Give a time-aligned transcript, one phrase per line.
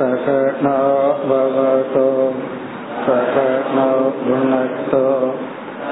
[0.00, 2.08] सकनाववतो
[3.06, 3.94] सकनौ
[4.24, 5.06] भुनक्तो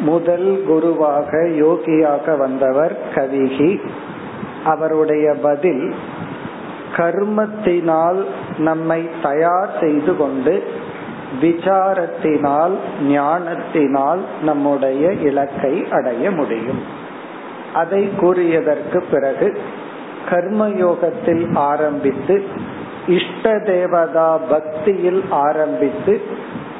[0.00, 3.90] முதல் குருவாக யோகியாக வந்தவர் கவிகி.
[4.64, 5.94] அவருடைய பதில்
[6.96, 8.24] கர்மத்தினால்
[8.58, 10.64] நம்மை தயார் செய்து கொண்டு
[11.40, 16.82] விசாரத்தினால் ஞானத்தினால் நம்முடைய இலக்கை அடைய முடியும்.
[17.74, 19.60] அதை கூறியதற்கு பிறகு
[20.30, 22.42] கர்மயோகத்தில் ஆரம்பித்து
[23.06, 26.20] இஷ்ட தேவதா பக்தியில் ஆரம்பித்து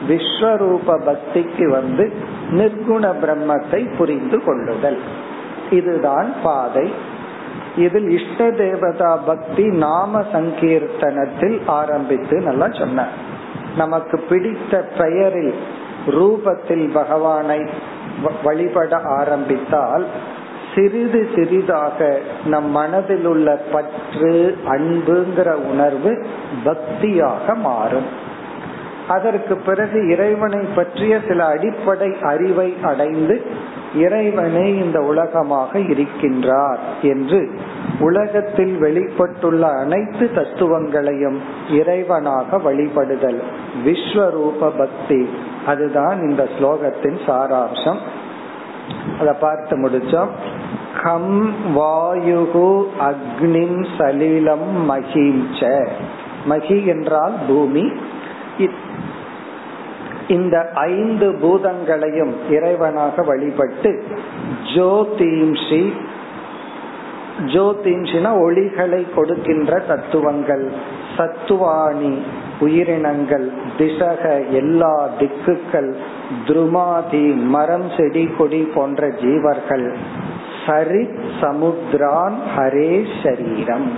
[0.08, 2.12] விஸ்வரூப பக்திக்கு வந்து
[2.50, 4.98] நிர்குண பிரம்மத்தை புரிந்து கொள்ளுதல்.
[5.70, 6.92] இதுதான் பாதை.
[7.76, 13.06] இதில் இஷ்ட தேவதா பக்தி நாம சங்கீர்த்தனத்தில் ஆரம்பித்து நல்லா சொன்ன.
[13.76, 15.54] நமக்கு பிடித்த பெயரில்
[16.06, 17.66] ரூபத்தில் பகவானை
[18.42, 20.06] வழிபட ஆரம்பித்தால்
[20.74, 26.26] சிறிது சிறிதாக நம் மனதில் உள்ள பற்று அன்புங்கிற உணர்வு
[26.64, 28.30] பக்தியாக மாறும்.
[29.08, 37.50] அதற்கு பிறகு இறைவனை பற்றிய சில அடிப்படை அறிவை அடைந்து இறைவனே இந்த உலகமாக இருக்கின்றார் என்று
[38.00, 41.40] உலகத்தில் வெளிப்பட்டுள்ள அனைத்து தத்துவங்களையும்
[41.70, 43.40] இறைவனாக வழிபடுதல்.
[43.84, 45.28] விஸ்வரூப பக்தி.
[45.66, 47.98] அதுதான் இந்த ஸ்லோகத்தின் சாராம்சம்.
[49.20, 50.32] அதை பார்த்து முடிச்சோம்.
[51.02, 55.86] கம் வாயுகு அக்னிம் சலிலம் மகிஞ்ச
[56.48, 57.92] மகி என்றால் பூமி.
[60.28, 64.04] இந்த ஐந்து பூதங்களையும் இறைவனாக வழிபட்டு
[64.74, 65.92] ஜோதீம்ஷி
[67.38, 70.72] ஜோதிம்ஷினா ஒளிகளை கொடுக்கின்ற தத்துவங்கள்.
[71.16, 72.22] சத்துவாணி
[72.62, 75.94] உயிரினங்கள் திசக எல்லா திக்குகள்
[76.46, 79.94] துருமாதி மரம் செடி கொடி போன்ற ஜீவர்கள்.
[80.66, 83.90] சரித் சமுத்ரான் ஹரே சரீரம்.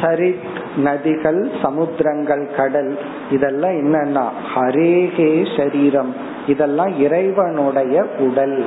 [0.00, 0.44] சரித்
[0.84, 2.98] நதிகள் சமுத்திரங்கள் கடல்
[3.30, 4.24] இதெல்லாம் என்னன்னா
[4.54, 6.14] ஹரேகே சரீரம்.
[6.46, 8.64] இதெல்லாம் இறைவனுடைய உடல்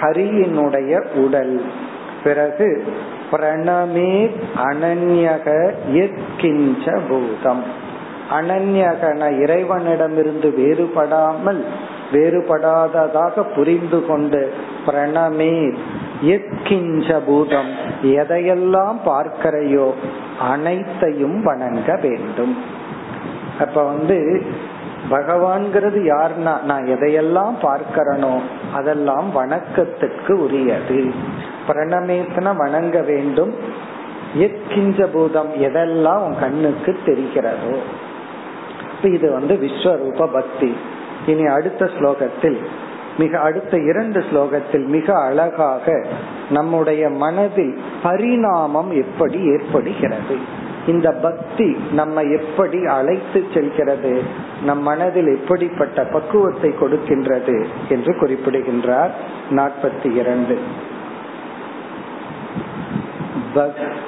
[0.00, 1.62] ஹரியினுடைய உடல்.
[2.24, 2.86] பிறகு
[3.30, 5.72] பிரணமே அனன்யக
[7.08, 7.77] பூதம்.
[8.36, 11.60] அனன்யகன இறைவனிடமிருந்து வேறுபடாமல்
[12.12, 14.52] வேறுபடாததாக புரிந்து கொண்டு
[14.86, 15.54] பிரணமே
[16.34, 17.70] எத்கிஞ்ச பூதம்
[18.02, 19.88] எதையெல்லாம் பார்க்கிறையோ
[20.52, 22.54] அனைத்தையும் வணங்க வேண்டும்.
[23.60, 24.18] அப்ப வந்து
[25.10, 28.34] பகவான்கிறது யாருன்னா நான் எதையெல்லாம் பார்க்கிறனோ
[28.74, 31.00] அதெல்லாம் வணக்கத்துக்கு உரியது.
[31.68, 33.54] பிரணமேத்தன வணங்க வேண்டும்.
[34.46, 37.76] எத்கிஞ்ச பூதம் எதெல்லாம் உன் கண்ணுக்கு தெரிகிறதோ
[39.02, 40.76] இது வந்து விஸ்வரூப பக்தி.
[41.26, 42.58] இனி அடுத்த ஸ்லோகத்தில்
[43.18, 46.06] மிக அடுத்த இரண்டு ஸ்லோகத்தில் மிக அழகாக
[46.50, 50.36] நம்முடைய மனதில் பரிணாமம் எப்படி ஏற்படுகிறது?
[50.86, 54.22] இந்த பக்தி நம்ம எப்படி அழைத்து செல்கிறது?
[54.64, 59.10] நம் மனதில் எப்படிப்பட்ட பக்குவத்தை கொடுக்கின்றது என்று குறிப்பிடுகின்றார்
[59.50, 60.58] நாற்பத்தி இரண்டு.
[63.54, 64.07] பக்தி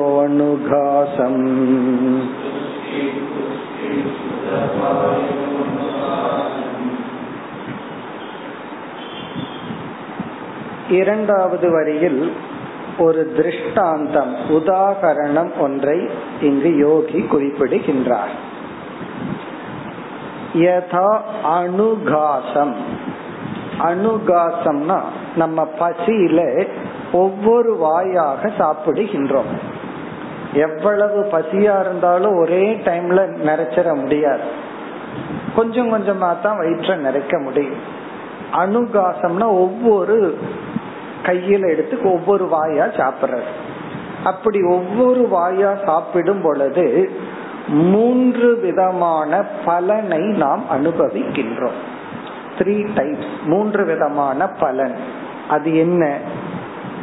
[0.00, 1.40] तुष्टिपुष्टिक्षुतपायोऽनुघासम्
[10.90, 12.22] இரண்டாவது வரியில்
[12.98, 15.98] ஒரு திருஷ்டாந்தம் உதாகரணம் ஒன்றை
[16.40, 18.34] இங்கு யோகி குறிப்பிடுகின்றார்
[20.62, 21.08] யதா
[21.52, 22.74] அணுகாசம்
[23.79, 24.99] அனுகாசம்னா
[25.35, 26.67] நம்ம பசியில
[27.11, 29.51] ஒவ்வொரு வாயாக சாப்பிடுகின்றோம்.
[30.53, 34.41] எவ்வளவு பசியா இருந்தாலும் ஒரே டைம்ல நிறைச்சிட முடியாது.
[35.55, 38.03] கொஞ்சம் கொஞ்சமா தான் வயிற்ற நிறைக்க முடியும்.
[38.53, 40.37] அணுகாசம்னா ஒவ்வொரு
[41.23, 43.51] கையில எடுத்து ஒவ்வொரு வாயா சாப்பிடுறது.
[44.23, 47.09] அப்படி ஒவ்வொரு வாயா சாப்பிடும் பொழுது
[47.67, 51.93] மூன்று விதமான பலனை நாம் அனுபவிக்கின்றோம்.
[52.57, 54.95] த்ரீ டைப்ஸ் மூன்று விதமான பலன்.
[55.49, 56.17] அது என்ன?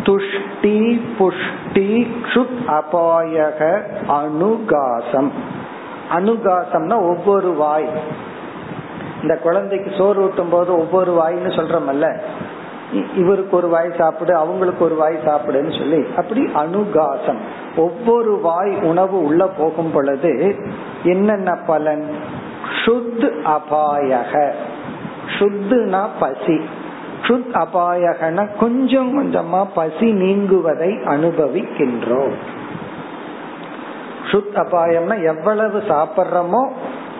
[0.03, 5.31] துஷ்டி புஷ்டி க்ஷுத் அபாயக அனுகாசம்.
[6.15, 7.89] அனுகாசம்னா ஒவ்வொரு வாய்.
[9.23, 12.19] இந்த குழந்தைக்கு சோறு ஊட்டும் போது ஒவ்வொரு வாயின்னு சொல்றமல்ல?
[13.17, 16.07] இவருக்கு ஒரு வாய் சாப்பிடு அவங்களுக்கு ஒரு வாய் சாப்பிடுன்னு சொல்லி.
[16.17, 17.39] அப்படி அனுகாசம்.
[17.77, 20.57] ஒவ்வொரு வாய் உணவு உள்ள போகும் பொழுது
[21.05, 22.07] என்னென்ன பலன்?
[22.85, 24.53] சுத் அபாயக.
[25.29, 26.61] சுத்துனா பசி.
[27.23, 32.33] சுத் அபாயகன கொஞ்சம் கொஞ்சமா பசி நீங்குவதை அனுபவிக்கின்றோம்.
[34.31, 36.69] சுத் அபாயம்னா எவ்வளவு சாப்பிட்றோமோ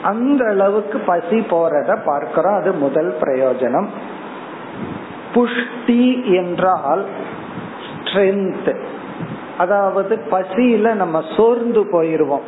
[0.03, 2.55] அந்த அளவுக்கு பசி போறத பார்க்கிறோம்.
[2.55, 3.87] அது முதல் பிரயோஜனம்.
[5.35, 7.05] புஷ்டி என்றால்
[7.93, 8.77] ஸ்ட்ரென்த்
[9.59, 12.47] அதாவது பசியில நம்ம சோர்ந்து போயிருவோம்.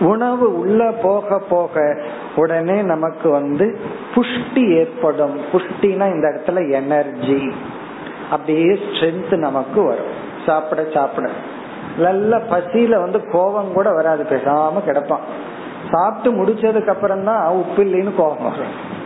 [0.00, 1.96] உணவு உள்ள போக போக
[2.36, 3.80] உடனே நமக்கு வந்து
[4.14, 5.40] புஷ்டி ஏற்படும்.
[5.52, 7.54] புஷ்டினா இந்த இடத்துல எனர்ஜி
[8.30, 10.20] அப்படியே ஸ்ட்ரென்த் நமக்கு வரும்.
[10.46, 11.30] சாப்பிட சாப்பிட.
[11.98, 14.22] நல்ல பசியில வந்து கோபம் கூட வராது.
[14.22, 15.50] பேசாம கிடப்பான்.
[15.90, 19.00] சாப்பிட்டு முடிச்சதுக்கு அப்புறம் தான் உப்பு இல்லைன்னு கோபம் வரும்.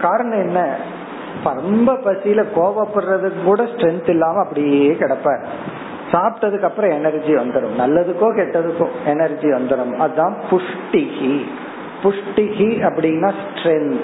[0.00, 0.76] காரணம் என்ன?
[1.44, 5.44] ரொம்ப பசியில கோபப்படுறதுக்கு கூட ஸ்ட்ரென்த் இல்லாம அப்படியே கிடப்பார்.
[6.14, 11.44] சாப்பிட்டதுக்கு அப்புறம் எனர்ஜி வந்துடும் நல்லதுக்கோ கெட்டதுக்கோ எனர்ஜி வந்துடும் அதுதான் புஷ்டிகி.
[12.02, 14.00] புஷ்டிகி அப்படின்னா ஸ்ட்ரென்த்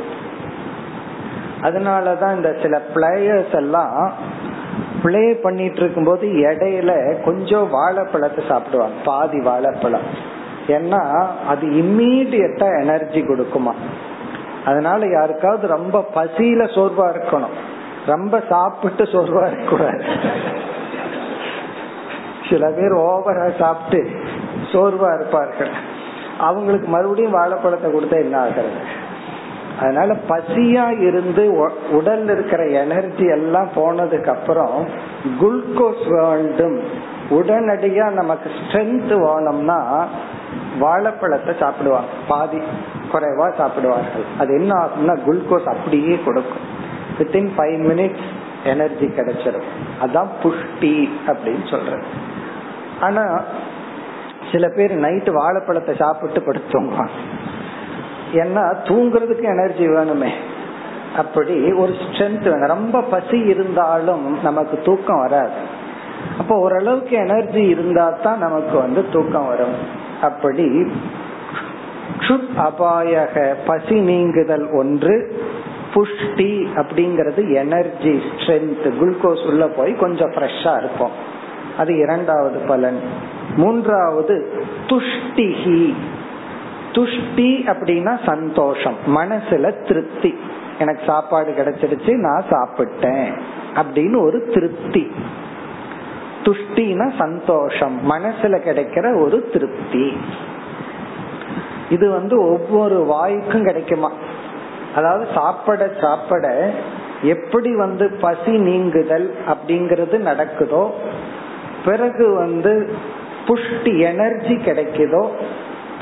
[1.62, 4.12] அதனாலதான் இந்த சில பிளேயர்ஸ் எல்லாம்
[5.02, 8.94] பிளே பண்ணிட்டு இருக்கும் போது இடையில கொஞ்சம் வாழைப்பழத்தை சாப்பிடுவாங்க.
[9.04, 10.06] பாதி வாழைப்பழம்.
[10.66, 13.72] ஏன்னா அது இம்மீடியட்டா எனர்ஜி கொடுக்குமா.
[14.64, 17.56] அதனால யாருக்காவது ரொம்ப பசியில சோர்வா இருக்கணும்.
[18.06, 20.04] ரொம்ப சாப்பிட்டு சோர்வா இருக்கக்கூடாது.
[22.50, 24.00] சில பேர் ஓவரா சாப்பிட்டு
[24.72, 25.72] சோர்வா இருப்பார்கள்.
[26.38, 28.80] அவங்களுக்கு மறுபடியும் வாழைப்பழத்தை கொடுத்தா என்ன ஆகிறது?
[29.80, 31.44] அதனால பசியா இருந்து
[31.98, 34.76] உடல்ல இருக்கிற எனர்ஜி எல்லாம் போனதுக்கு அப்புறம்
[35.40, 36.78] குளுக்கோஸ் வேண்டும்.
[37.30, 40.06] உடனடியா நமக்கு ஸ்ட்ரென்த் வேணும்னா
[40.78, 42.12] வாழைப்பழத்தை சாப்பிடுவாங்க.
[42.28, 42.60] பாதி
[43.12, 44.26] குறைவா சாப்பிடுவார்கள்.
[44.38, 46.66] அது என்ன ஆகும்னா குளுக்கோஸ் அப்படியே கொடுக்கும்.
[47.18, 48.26] வித்தின் ஃபைவ் மினிட்ஸ்
[48.64, 49.68] எனர்ஜி கிடைச்சிடும்
[50.02, 50.96] அதான் புஷ்டி
[51.26, 52.04] அப்படின்னு சொல்றது.
[53.00, 53.42] ஆனா
[54.52, 57.08] சில பேர் நைட்டு வாழைப்பழத்தை சாப்பிட்டு படுத்துவாங்க.
[58.32, 60.30] ஏன்னா தூங்குறதுக்கு எனர்ஜி வேணுமே.
[61.16, 62.66] அப்படி ஒரு ஸ்ட்ரென்த் வேணும்.
[62.66, 65.78] ரொம்ப பசி இருந்தாலும் நமக்கு தூக்கம் வராது.
[66.38, 69.74] அப்போ ஓரளவுக்கு எனர்ஜி இருந்தா தான் நமக்கு வந்து தூக்கம் வரும்.
[70.22, 70.92] அப்படி
[72.58, 75.42] அபாயக பசி நீங்குதல் ஒன்று
[75.94, 81.38] புஷ்டி அப்படிங்கறது எனர்ஜி ஸ்ட்ரென்த் குளுக்கோஸ் உள்ள போய் கொஞ்சம் ஃப்ரெஷ்ஷா இருப்போம்.
[81.78, 82.98] அது இரண்டாவது பலன்.
[83.56, 85.94] மூன்றாவது துஷ்டிகி
[86.92, 88.94] துஷ்டி அப்படின்னா சந்தோஷம்.
[89.06, 90.34] மனசுல திருப்தி.
[90.78, 93.38] எனக்கு சாப்பாடு கிடைச்சிருச்சு நான் சாப்பிட்டேன்
[93.74, 95.10] அப்படின்னு ஒரு திருப்தி.
[96.42, 98.10] துஷ்டினா சந்தோஷம்.
[98.10, 100.16] மனசுல கிடைக்கிற ஒரு திருப்தி.
[101.90, 104.12] இது வந்து ஒவ்வொரு வாய்க்கும் கிடைக்குமா?
[104.94, 106.70] அதாவது சாப்பிட சாப்பிட
[107.22, 110.90] எப்படி வந்து பசி நீங்குதல் அப்படிங்கறது நடக்குதோ
[111.84, 112.94] பிறகு வந்து
[113.46, 115.28] புஷ்டி எனர்ஜி கிடைக்குதோ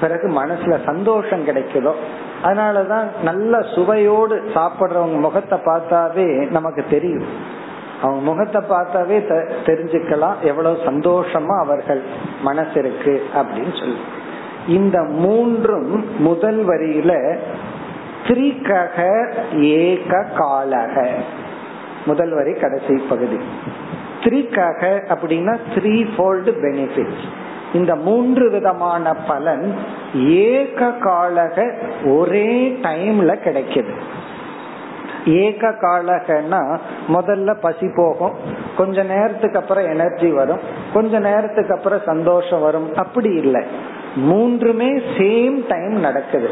[0.01, 1.93] பிறகு மனசுல சந்தோஷம் கிடைக்குதோ
[2.45, 7.25] அதனாலதான் நல்ல சுவையோடு சாப்பிடுறவங்க முகத்தை பார்த்தாவே நமக்கு தெரியும்.
[8.03, 9.17] அவங்க முகத்தை பார்த்தாவே
[9.67, 12.03] தெரிஞ்சுக்கலாம் எவ்வளவு சந்தோஷமா அவர்கள்
[12.43, 13.99] மனசு இருக்கு அப்படின்னு சொல்லி.
[14.69, 17.37] இந்த மூன்றும் முதல் வரியில
[18.27, 18.99] திரிகக
[19.61, 21.09] ஏக காலக.
[22.07, 23.39] முதல் வரி கடைசி பகுதி.
[24.23, 27.19] த்ரீக்காக அப்படின்னா த்ரீ ஃபோல்டு பெனிஃபிட்
[27.73, 29.75] இந்த மூன்று விதமான பலன்
[30.15, 31.57] ஏக காலக
[32.17, 33.95] ஒரே டைம்ல கிடைக்குது.
[35.27, 38.33] ஏக காலகன்னா முதல்ல பசி போகும்
[38.77, 40.59] கொஞ்ச நேரத்துக்கு அப்புறம் எனர்ஜி வரும்
[40.93, 42.95] கொஞ்ச நேரத்துக்கு அப்புறம் சந்தோஷம் வரும்.
[42.95, 43.65] அப்படி இல்லை.
[44.15, 46.51] மூன்றுமே சேம் டைம் நடக்குது.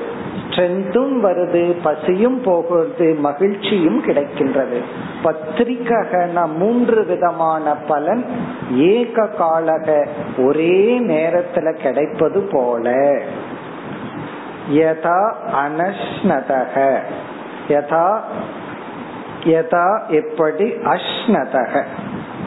[0.50, 4.80] ஸ்ட்ரென்த்தும் வருது பசியும் போகிறது மகிழ்ச்சியும் கிடைக்கின்றது.
[5.22, 5.96] பத்திரிகை
[6.56, 8.24] மூன்று விதமான பலன்
[8.74, 10.06] ஏக காலக
[10.38, 13.18] ஒரே நேரத்துல கிடைப்பது போல.
[14.72, 16.96] யதா அனஷ்ணதக.
[17.68, 18.18] யதா
[19.44, 21.84] யதா எப்படி அஷ்ணதக?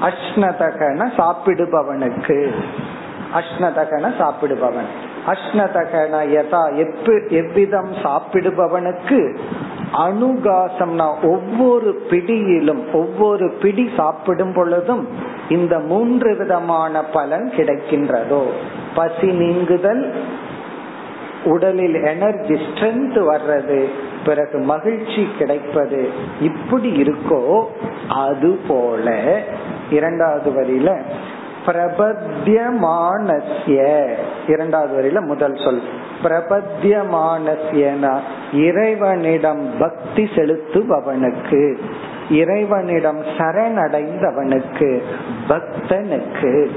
[0.01, 2.51] அஷ்ணதகன சாப்பிடுபவனுக்கு.
[3.36, 4.89] அஷ்ணதகன சாப்பிடுபவன்.
[5.27, 9.38] அஷ்ணதகன யதா எப்ப எவ்விதம் சாப்பிடுபவனுக்கு
[9.93, 15.07] அனுகாசம்னா ஒவ்வொரு பிடியிலும் ஒவ்வொரு பிடி சாப்பிடும் பொழுதும்
[15.50, 18.43] இந்த மூன்று விதமான பலன் கிடைக்கின்றதோ.
[18.95, 20.13] பசி நீங்குதல்
[21.45, 23.86] உடலில் எனர்ஜி ஸ்ட்ரென்த் வர்றது
[24.25, 26.09] பிறகு மகிழ்ச்சி கிடைப்பது
[26.41, 27.63] இப்படி இருக்கோ
[28.09, 29.39] அது போல
[29.91, 31.01] இரண்டாவது வரியில
[31.69, 34.07] பிரபத்தியமானசிய
[34.47, 35.81] இரண்டாவது வரையில முதல் சொல்.
[36.23, 38.19] பிரபத்தியமானசியனா
[38.53, 41.77] இறைவனிடம் பக்தி செலுத்துபவனுக்கு
[42.29, 45.01] இறைவனிடம் சரணடைந்தவனுக்கு
[45.49, 46.69] பக்தனுக்கு.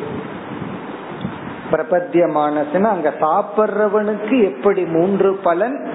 [1.72, 5.91] பிரபத்தியமானஸ்னா அங்க சாப்பிடுறவனுக்கு எப்படி மூன்று பலன்?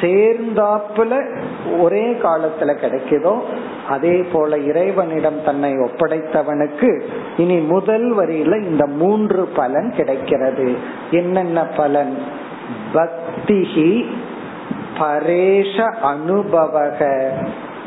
[0.00, 1.40] சேர்ந்தாப்புல
[1.78, 3.40] ஒரே காலத்துல கிடைக்குதோ
[3.88, 7.00] அதே போல இறைவனிடம் தன்னை ஒப்படைத்தவனுக்கு
[7.36, 10.76] இனி முதல் வரியில இந்த மூன்று பலன் கிடைக்கிறது.
[11.10, 12.18] என்னென்ன பலன்?
[12.94, 14.06] பக்திகி
[14.98, 17.30] பரேஷ அனுபவக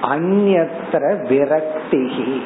[0.01, 2.41] அந்நத்திர விரக்திகி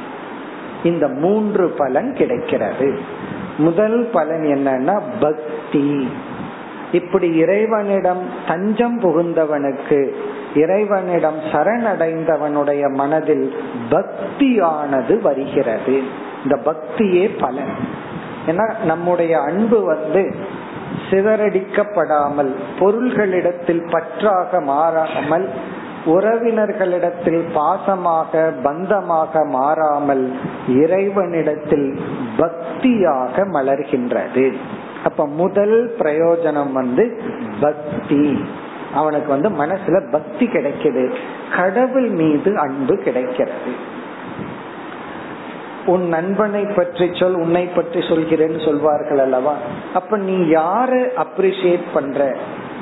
[0.83, 2.99] இந்த மூன்று பலன் கிடைக்கிறது.
[3.57, 6.09] முதல் பலன் என்னன்னா பக்தி.
[6.91, 10.09] இப்படி இறைவனிடம் தஞ்சம் புகுந்தவனுக்கு
[10.55, 13.53] இறைவனிடம் சரணடைந்தவனுடைய மனதில்
[13.89, 16.03] பக்தியானது வருகிறது.
[16.43, 17.73] இந்த பக்தியே பலன்.
[18.47, 20.35] ஏன்னா நம்முடைய அன்பு வந்து
[21.09, 25.49] சிதறடிக்கப்படாமல் பொருள்களிடத்தில் பற்றாக மாறாமல்
[26.05, 30.33] உறவினர்களிடத்தில் பாசமாக பந்தமாக மாறாமல்
[30.67, 31.99] இறைவனிடத்தில்
[32.37, 34.55] பக்தியாக மலர்கின்றது.
[35.05, 37.21] அப்ப முதல் பிரயோஜனம் வந்து
[37.59, 38.43] பக்தி.
[38.93, 41.03] அவனுக்கு வந்து மனசுல பக்தி கிடைக்குது.
[41.57, 43.93] கடவுள் மீது அன்பு கிடைக்கிறது.
[45.85, 49.55] உன் நண்பனை பற்றி சொல் உன்னை பற்றி சொல்கிறேன்னு சொல்வார்கள் அல்லவா?
[49.93, 50.91] அப்ப நீ யார
[51.23, 52.35] அப்ரிசியேட் பண்ற?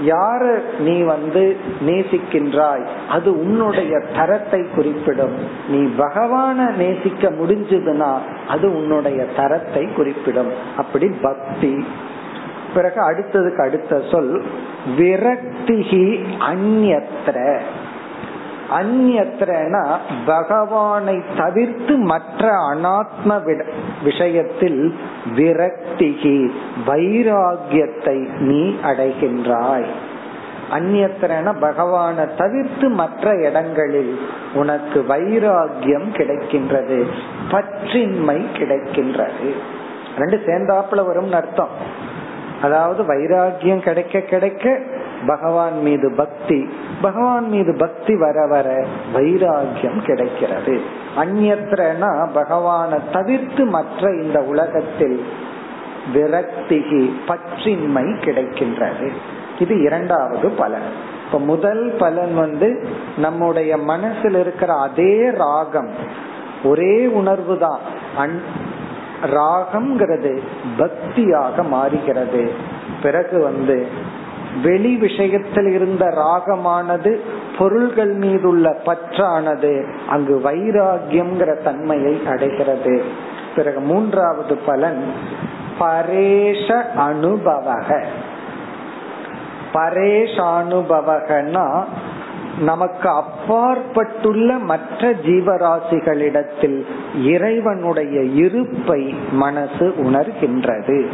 [0.03, 2.85] யார நீ வந்து நேசிக்கின்றாய்?
[3.09, 5.35] அது உன்னுடைய தரத்தை குறிப்பிடும்.
[5.69, 8.11] நீ பகவான நேசிக்க முடிஞ்சதுன்னா
[8.47, 10.51] அது உன்னுடைய தரத்தை குறிப்பிடும்.
[10.77, 11.85] அப்படி பக்தி.
[12.73, 14.43] பிறகு அடுத்ததுக்கு அடுத்த சொல்
[14.97, 16.05] விரக்திகி
[16.51, 17.57] அந்நத்திர
[18.79, 23.57] அந்நத்திரனா பகவானை தவிர்த்து மற்ற அனாத்ம
[24.03, 24.95] விஷயத்தில்
[25.35, 26.51] விரக்திகி
[26.87, 29.85] வைராகியத்தை நீ அடைகின்றாய்.
[30.71, 34.19] அந்நியத்திரன பகவானை தவிர்த்து மற்ற இடங்களில்
[34.53, 37.05] உனக்கு வைராகியம் கிடைக்கின்றது
[37.51, 39.49] பற்றின்மை கிடைக்கின்றது.
[40.17, 42.01] ரெண்டு சேர்ந்தாப்புல வரும் அர்த்தம்.
[42.63, 44.79] அதாவது வைராகியம் கிடைக்க கிடைக்க
[45.27, 46.59] பகவான் மீது பக்தி
[47.01, 48.69] பகவான் மீது பக்தி வர வர
[49.13, 50.75] வைராகியம் கிடைக்கிறது.
[51.17, 55.17] அந்நத்திரனா பகவானை தவிர்த்து மற்ற இந்த உலகத்தில்
[56.13, 59.09] விரக்திகி பற்றின்மை கிடைக்கின்றது.
[59.59, 60.89] இது இரண்டாவது பலன்.
[61.25, 62.69] இப்ப முதல் பலன் வந்து
[63.17, 65.91] நம்முடைய மனசில் இருக்கிற அதே ராகம்
[66.63, 68.33] ஒரே உணர்வு தான்
[69.23, 70.39] ராகம்ங்கிறது
[70.77, 72.51] பக்தியாக மாறுகிறது.
[73.01, 73.87] பிறகு வந்து
[74.63, 77.19] வெளி விஷயத்தில் இருந்த ராகமானது
[77.57, 83.03] பொருள்கள் மீதுள்ள பற்றானது அங்கு வைராகியம்ங்கிற தன்மையை அடைகிறது.
[83.55, 85.13] பிறகு மூன்றாவது பலன்
[85.77, 88.03] பரேஷ அனுபவக.
[89.73, 91.83] பரேஷானுபவகனா
[92.59, 96.85] நமக்கு அப்பாற்பட்டுள்ள மற்ற ஜீவராசிகளிடத்தில்
[97.23, 101.07] இறைவனுடைய இருப்பை மனசு உணர்கின்றது.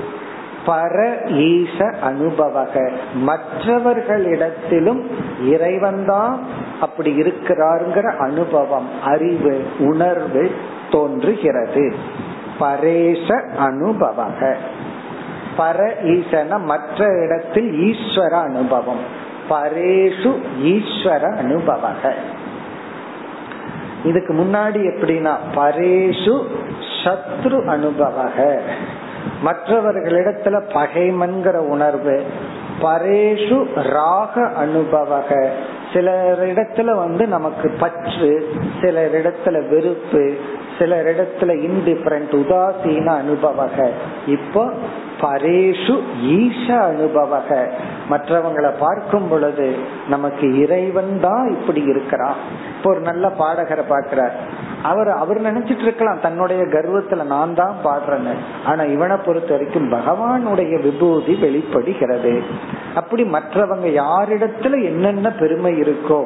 [0.67, 2.91] பர ஈச அனுபவக.
[3.27, 5.03] மற்றவர்களிடத்திலும்
[5.46, 6.39] இறைவன்தான்
[6.81, 10.51] அப்படி இருக்கிறாருங்கிற அனுபவம் அறிவு உணர்வு
[10.91, 11.96] தோன்றுகிறது.
[12.60, 14.55] பரேஷ அனுபவக.
[15.58, 19.18] பர ஈசன மற்ற இடத்தில் ஈஸ்வர அனுபவம்.
[19.50, 20.32] பரேஷு
[20.63, 22.12] ஈஸ்வர அனுபவக.
[24.03, 26.44] இதுக்கு முன்னாடி எப்படின்னா பரேஷு
[27.03, 28.60] சத்ரு அனுபவக.
[29.46, 32.24] மற்றவர்களிடத்துல பகைமன்கிற உணர்வு
[32.82, 35.50] பரேஷு ராக அனுபவக.
[35.94, 38.50] சிலரிடத்துல வந்து நமக்கு பற்று
[38.82, 40.38] சிலரிடத்துல வெறுப்பு
[40.79, 43.77] சில இடத்துல இன்டிஃபரண்ட் உதாசீன அனுபவக.
[44.27, 44.63] இப்போ
[45.21, 45.95] பரேஷு
[46.38, 47.50] ஈஷ அனுபவக.
[48.12, 49.67] மற்றவங்களை பார்க்கும் பொழுது
[50.07, 52.39] நமக்கு இறைவன் தான் இப்படி இருக்கிறான்.
[52.75, 54.36] இப்போ ஒரு நல்ல பாடகரை பார்க்கிறார்.
[54.83, 58.36] அவர் அவர் நினைச்சிட்டு இருக்கலாம் தன்னுடைய கர்வத்துல நான் தான் பாடுறேன்னு.
[58.65, 62.33] ஆனா இவனை பொறுத்த வரைக்கும் பகவானுடைய விபூதி வெளிப்படுகிறது.
[62.95, 66.21] அப்படி மற்றவங்க யாரிடத்துல என்னென்ன பெருமை இருக்கோ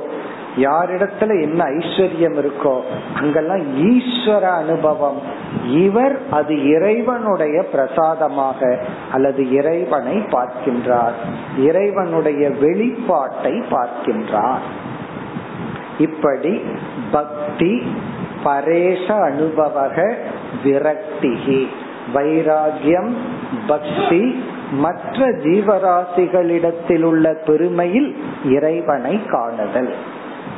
[0.56, 2.80] யாரிடத்துல என்ன ஐஸ்வர்யம் இருக்கோ
[3.16, 5.22] அங்கெல்லாம் ஈஸ்வர அனுபவம்.
[5.68, 8.80] இவர் அது இறைவனுடைய பிரசாதமாக
[9.12, 11.12] அல்லது இறைவனை பார்க்கின்றார்.
[11.58, 14.64] இறைவனுடைய வெளிப்பாட்டை பார்க்கின்றார்.
[16.00, 16.62] இப்படி
[17.12, 17.96] பக்தி
[18.44, 20.16] பரேஷ அனுபவக
[20.64, 21.68] விரக்திகி.
[22.14, 23.12] வைராகியம்
[23.68, 29.94] பக்தி மற்ற ஜீவராசிகளிடத்தில் உள்ள பெருமையில் இறைவனை காணுதல்.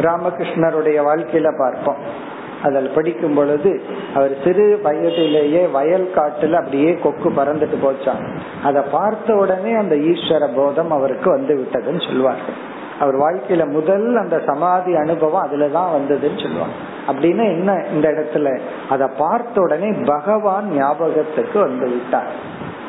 [0.02, 2.24] ராமகிருஷ்ணருடைய வாழ்க்கையில பார்ப்போம்.
[2.64, 3.82] அதில் படிக்கும் பொழுது
[4.16, 10.92] அவர் சிறு வயதிலேயே வயல் காட்டுல அப்படியே கொக்கு பறந்துட்டு போச்சான் அதை பார்த்த உடனே அந்த ஈஸ்வர போதம்
[10.92, 16.76] அவருக்கு வந்து விட்டதுன்னு சொல்லுவார்கள் அவர் வாழ்க்கையில முதல் அந்த சமாதி அனுபவம் அதுலதான் வந்ததுன்னு சொல்லுவாங்க
[17.08, 18.60] அப்படின்னா என்ன இந்த இடத்துல?
[18.90, 22.30] அதை பார்த்த உடனே பகவான் ஞாபகத்துக்கு வந்து விட்டார்.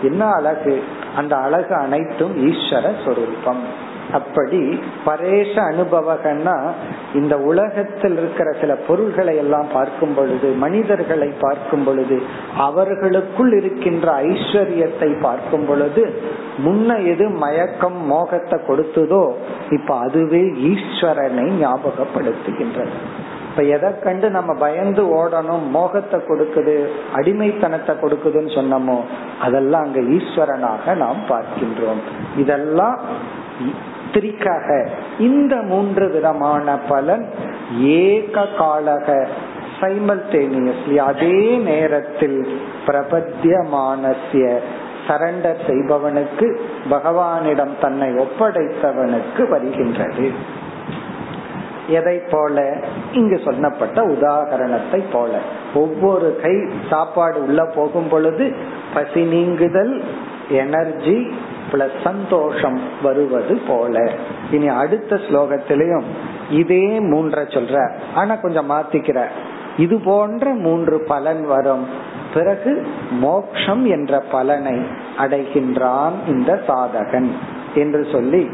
[0.02, 0.84] என்ன அழகு?
[1.16, 3.85] அந்த அழகு அனைத்தும் ஈஸ்வர சொரூபம்.
[4.12, 4.60] அப்படி
[5.04, 6.56] பரேஷ அனுபவகன்னா
[7.14, 12.22] இந்த உலகத்தில் இருக்கிற சில பொருள்களை எல்லாம் பார்க்கும் பொழுது மனிதர்களை பார்க்கும் பொழுது
[12.56, 16.04] அவர்களுக்குள் இருக்கின்ற ஐஸ்வர்யத்தை பார்க்கும் பொழுது
[16.58, 19.24] முன்ன எது மயக்கம் மோகத்தை கொடுத்ததோ
[19.70, 22.94] இப்ப அதுவே ஈஸ்வரனை ஞாபகப்படுத்துகின்றது.
[23.48, 26.74] இப்ப எதை கண்டு நம்ம பயந்து ஓடணும் மோகத்தை கொடுக்குது
[27.14, 28.98] அடிமைத்தனத்தை கொடுக்குதுன்னு சொன்னோமோ
[29.40, 32.02] அதெல்லாம் அங்க ஈஸ்வரனாக நாம் பார்க்கின்றோம்.
[32.36, 32.98] இதெல்லாம்
[34.16, 34.86] திரிக்காக
[35.18, 37.26] இந்த மூன்று விதமான பலன்
[37.80, 39.26] ஏக காலக
[39.80, 44.58] சைமல்டேனியஸ்லி அதே நேரத்தில் பிரபத்தியமானசிய
[45.08, 50.30] சரண்டர் செய்பவனுக்கு பகவானிடம் தன்னை ஒப்படைத்தவனுக்கு வருகின்றது.
[51.88, 52.76] எதை போல?
[53.12, 55.38] இங்கு சொன்னப்பட்ட உதாகரணத்தை போல.
[55.74, 56.56] ஒவ்வொரு கை
[56.90, 58.52] சாப்பாடு உள்ள போகும் பொழுது
[58.94, 60.04] பசி நீங்குதல்
[60.48, 61.34] எனர்ஜி
[61.72, 64.10] பிளஸ் சந்தோஷம் வருவது போல.
[64.50, 66.02] இனி அடுத்த ஸ்லோகத்திலையும்
[66.50, 67.92] இதே மூன்ற சொல்ற.
[68.14, 69.24] ஆனா கொஞ்சம் மாத்திக்கிற.
[69.76, 71.86] இது போன்ற மூன்று பலன் வரும்.
[72.34, 74.80] பிறகு மோக்ஷம் என்ற பலனை
[75.18, 77.30] அடைகின்றான் இந்த சாதகன்
[77.74, 78.50] என்று சொல்லி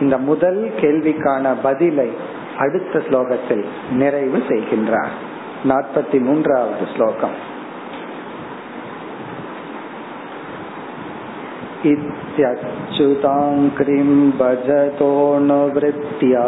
[0.00, 2.10] இந்த முதல் கேள்விக்கான பதிலை
[2.58, 5.12] அடுத்த ஸ்லோகத்தில் நிறைவு செய்கின்றார்.
[5.68, 7.50] நாற்பத்தி மூன்றாவது ஸ்லோகம்.
[11.90, 16.44] इत्यच्युताङ्क्रिं भजतोऽनुवृत्त्या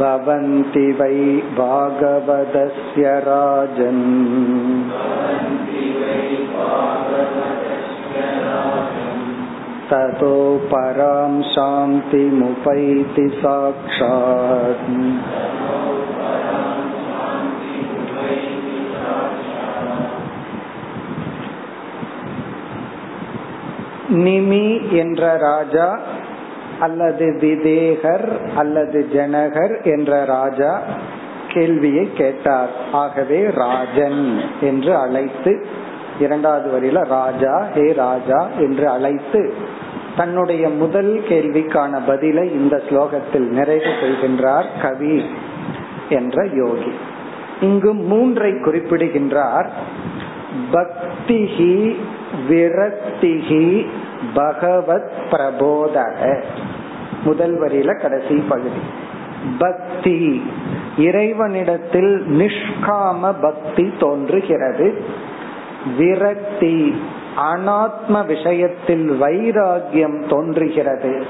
[0.00, 1.20] भवन्ति वै
[1.58, 4.02] भागवतस्य राजन्।
[9.89, 10.35] ततो
[10.69, 14.87] परां शान्तिमुपैति साक्षात्
[24.23, 25.87] நிமி என்ற ராஜா
[26.79, 30.71] அல்லது விதேகர் அல்லது ஜனகர் என்ற ராஜா
[31.47, 34.21] கேள்வியை கேட்டார் ஆகவே ராஜன்
[34.61, 35.53] என்று அழைத்து
[36.20, 39.54] இரண்டாவது வரியில ராஜா ஹே ராஜா என்று அழைத்து
[40.16, 45.24] தன்னுடைய முதல் கேள்விக்கான பதிலை இந்த ஸ்லோகத்தில் நிறைவு செய்கின்றார் கவி
[46.08, 46.92] என்ற யோகி.
[47.60, 49.70] இங்கு மூன்றை குறிப்பிடுகின்றார்.
[50.72, 51.96] பக்திஹி
[52.48, 53.86] விரக்திஹி
[54.34, 56.42] பகவத் பிரபோதக
[57.24, 58.80] முதல் வரியில கடைசி பகுதி.
[59.58, 60.50] பக்தி
[60.98, 65.04] இறைவனிடத்தில் நிஷ்காம பக்தி தோன்றுகிறது.
[65.96, 67.02] விரக்தி
[67.36, 71.26] அனாத்ம விஷயத்தில் வைராகியம் தோன்றுகிறது.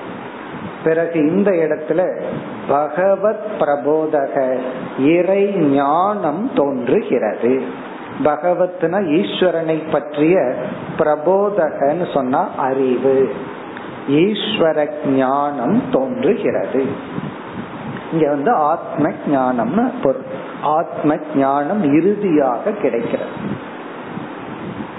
[0.84, 2.20] பிறகு இந்த இடத்துல
[2.68, 4.58] பகவத் பிரபோதக
[4.98, 7.62] இறை ஞானம் தோன்றுகிறது.
[8.24, 10.54] பகவத்னா ஈஸ்வரனை பற்றிய
[10.98, 13.32] பிரபோதகன்னு சொன்னா அறிவு.
[14.08, 16.86] ஈஸ்வர ஞானம் தோன்றுகிறது.
[18.12, 20.24] இங்க வந்து ஆத்ம ஞானம்னு பொருள்.
[20.62, 23.26] ஆத்ம ஞானம் இறுதியாக கிடைக்கிறது.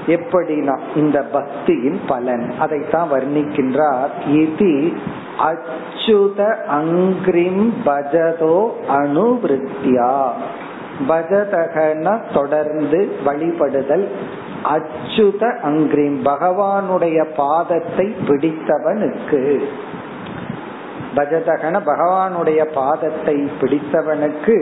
[0.10, 2.54] எப்படின்னா இந்த பக்தியின் பலன்.
[2.60, 4.10] அதைத்தான் வர்ணிக்கின்றார்.
[4.28, 4.94] இது
[5.40, 10.30] அச்சுத அங்கிரிம் பஜதோ அணுவிருத்தியா.
[11.10, 14.08] பஜதகன தொடர்ந்து வழிபடுதல்
[14.64, 19.60] அச்சுத அங்கிரிம் பகவானுடைய பாதத்தை பிடித்தவனுக்கு.
[21.16, 24.58] பஜதகன பகவானுடைய பாதத்தை பிடித்தவனுக்கு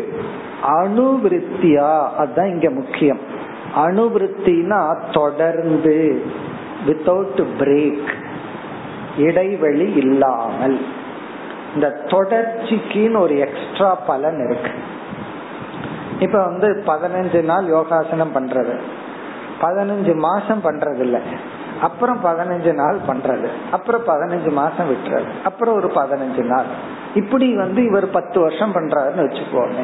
[0.67, 2.09] அணுவிருத்தியா.
[2.17, 3.35] அதுதான் இங்க முக்கியம்.
[3.75, 6.25] அணுவிருத்தினா தொடர்ந்து
[6.87, 8.13] வித்தவுட் பிரேக்
[9.17, 10.85] இடைவெளி இல்லாமல்.
[11.75, 14.71] இந்த தொடர்ச்சிக்குன்னு ஒரு எக்ஸ்ட்ரா பலன் இருக்கு.
[16.19, 18.79] இப்ப வந்து பதினஞ்சு நாள் யோகாசனம் பண்றது.
[19.61, 21.19] பதினஞ்சு மாசம் பண்றது இல்ல
[21.81, 23.47] அப்புறம் பதினஞ்சு நாள் பண்றது.
[23.71, 25.27] அப்புறம் பதினஞ்சு மாசம் விட்டுறது.
[25.43, 26.65] அப்புறம் ஒரு பதினஞ்சு நாள்.
[27.15, 29.83] இப்படி வந்து இவர் பத்து வருஷம் பண்றாருன்னு வச்சுக்கோங்க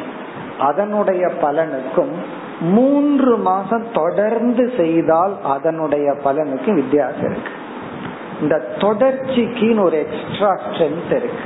[0.60, 2.12] அதனுடைய பலனுக்கும்
[2.72, 7.54] மூன்று மாசம் தொடர்ந்து செய்தால் அதனுடைய பலனுக்கு வித்தியாசம் இருக்கு.
[8.42, 11.46] இந்த தொடர்ச்சிக்குன்னு ஒரு எக்ஸ்ட்ரா ஸ்ட்ரென்த் இருக்கு.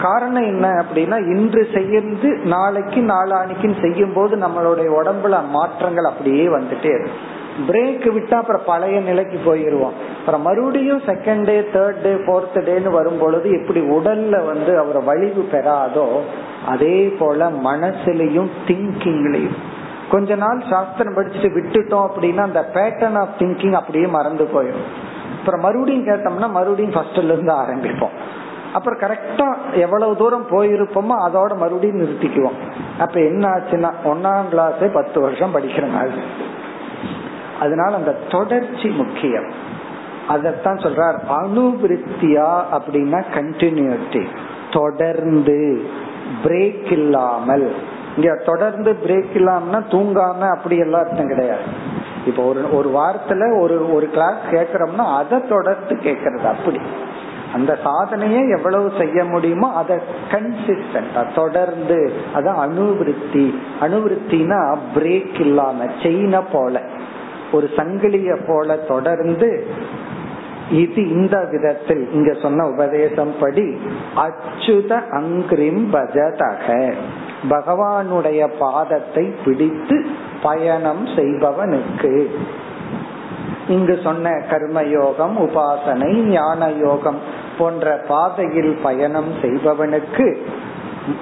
[0.00, 7.30] காரணம் என்ன அப்படின்னா இன்று செய்யறது நாளைக்கு நாளானிக்குன்னு செய்யும் போது நம்மளுடைய உடம்புல மாற்றங்கள் அப்படியே வந்துட்டே இருக்கு
[7.68, 9.96] பிரேக் விட்டா அப்புறம் பழைய நிலைக்கு போயிருவோம்.
[10.18, 15.48] அப்புறம் மறுபடியும் second day third day fourth டேன்னு வரும் பொழுது எப்படி உடல்ல வந்து அவர் வலிவு
[15.52, 16.20] பெறாதோ
[16.66, 19.60] அதே போல மனசுலயும் திங்கிங்லயும்
[20.12, 24.88] கொஞ்ச நாள் சாஸ்திரம் படிச்சுட்டு விட்டுட்டோம் அப்படின்னா அந்த பேட்டர்ன் ஆஃப் திங்கிங் அப்படியே மறந்து போயிடும்.
[25.38, 28.16] அப்புறம் மறுபடியும் கேட்டோம்னா மறுபடியும் ஃபர்ஸ்ட்ல இருந்து ஆரம்பிப்போம்.
[28.72, 32.58] அப்புறம் கரெக்டா எவ்வளவு தூரம் போயிருப்போமோ அதோட மறுபடியும் நிறுத்திக்குவோம்.
[32.98, 36.22] அப்ப என்ன ஆச்சுன்னா ஒன்னாம் கிளாஸே பத்து வருஷம் படிக்கிற மாதிரி.
[37.60, 39.50] அதனால அந்த தொடர்ச்சி முக்கியம்.
[40.28, 44.26] அதத்தான் சொல்றார் அனுபிருத்தியா அப்படின்னா கண்டினியூட்டி
[44.72, 45.86] தொடர்ந்து
[46.44, 47.74] பிரேக் இல்லாமல்.
[48.16, 51.62] இங்க தொடர்ந்து பிரேக் இல்லாமனா தூங்காம அப்படி எல்லாம் அர்த்தம் கிடையாது.
[52.26, 56.80] இப்ப ஒரு ஒரு வாரத்துல ஒரு ஒரு கிளாஸ் கேக்குறோம்னா அதை தொடர்ந்து கேக்குறது அப்படி.
[57.54, 59.96] அந்த சாதனையை எவ்வளவு செய்ய முடியுமோ அதை
[60.30, 66.80] கன்சிஸ்டன்டா தொடர்ந்து அதான் அணுவிருத்தி அணுவிருத்தினா பிரேக் இல்லாம செயின போல
[67.52, 69.66] ஒரு சங்கிலிய போல தொடர்ந்து
[70.70, 73.66] இது இந்த விதத்தில் இங்க சொன்ன உபதேசம் படி
[74.16, 76.94] அச்சுத அங்கிரிம் பஜதக.
[77.50, 80.06] பகவானுடைய பாதத்தை பிடித்து
[80.42, 82.30] பயணம் செய்பவனுக்கு.
[83.68, 87.18] இங்கு சொன்ன கர்மயோகம் உபாசனை ஞான யோகம்
[87.58, 90.46] போன்ற பாதையில் பயணம் செய்பவனுக்கு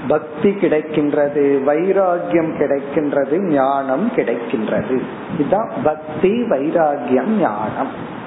[0.09, 5.02] பக்தி கிடைக்கின்றது வைராகியம் கிடைக்கின்றது ஞானம் கிடைக்கின்றது.
[5.38, 8.18] இதுதான் பக்தி வைராகியம் ஞானம்.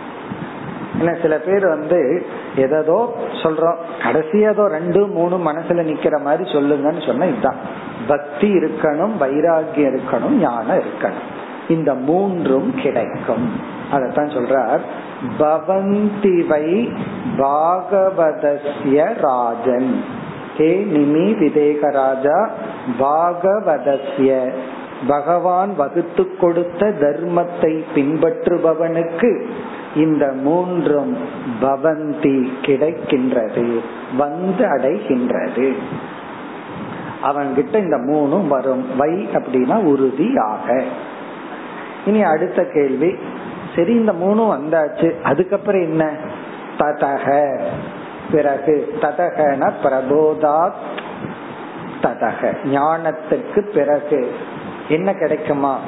[0.99, 2.25] ஏன்னா சில பேர் வந்து
[2.55, 3.75] எதோ சொல்றோம்.
[4.03, 7.55] கடைசி ஏதோ ரெண்டு மூணு மனசுல நிக்கிற மாதிரி சொல்லுங்கன்னு சொன்ன இதுதான்
[8.07, 11.23] பக்தி இருக்கணும் வைராகியம் இருக்கணும் ஞானம் இருக்கணும்.
[11.67, 13.51] இந்த மூன்றும் கிடைக்கும்.
[13.91, 14.79] அதத்தான் சொல்றார்.
[15.39, 16.91] பவந்தி வை
[17.37, 20.03] பாகவதஸ்ய ராஜன்.
[20.57, 22.49] ஹே நிமி விதேகராஜா
[22.99, 24.51] பாகவதஸ்ய.
[25.07, 29.45] பகவான் வகுத்து கொடுத்த தர்மத்தை பின்பற்றுபவனுக்கு
[29.95, 31.17] இந்த மூன்றும்
[31.61, 33.79] பவந்தி கிடைக்கின்றது
[34.17, 35.73] வந்து அடைகின்றது
[37.23, 38.95] அவன்கிட்ட இந்த மூணும் வரும்.
[38.97, 40.83] வை அப்படின்னா உறுதியாக
[42.05, 43.15] இனி அடுத்த கேள்வி
[43.75, 46.11] சரி இந்த மூணும் வந்தாச்சு அதுக்கப்புறம் என்ன?
[46.77, 47.59] ததக.
[48.31, 50.71] பிறகு ததகன பிரபோதா
[52.01, 52.55] ததக.
[52.63, 54.35] ஞானத்துக்கு பிறகு
[54.87, 55.79] என்ன கிடைக்குமா?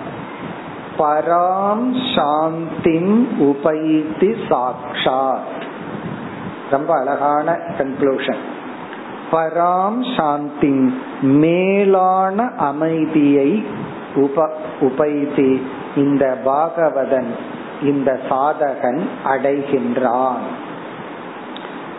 [0.98, 5.64] பராம் சாந்திம் உபைத்தி சாட்சாத்.
[6.70, 8.44] ரொம்ப அழகான கன்க்ளூஷன்
[9.32, 13.66] பராம் சாந்தி மேலான அமைதியை
[14.16, 17.32] உப உபைதி இந்த பாகவதன்
[17.82, 20.46] இந்த சாதகன் அடைகின்றான்.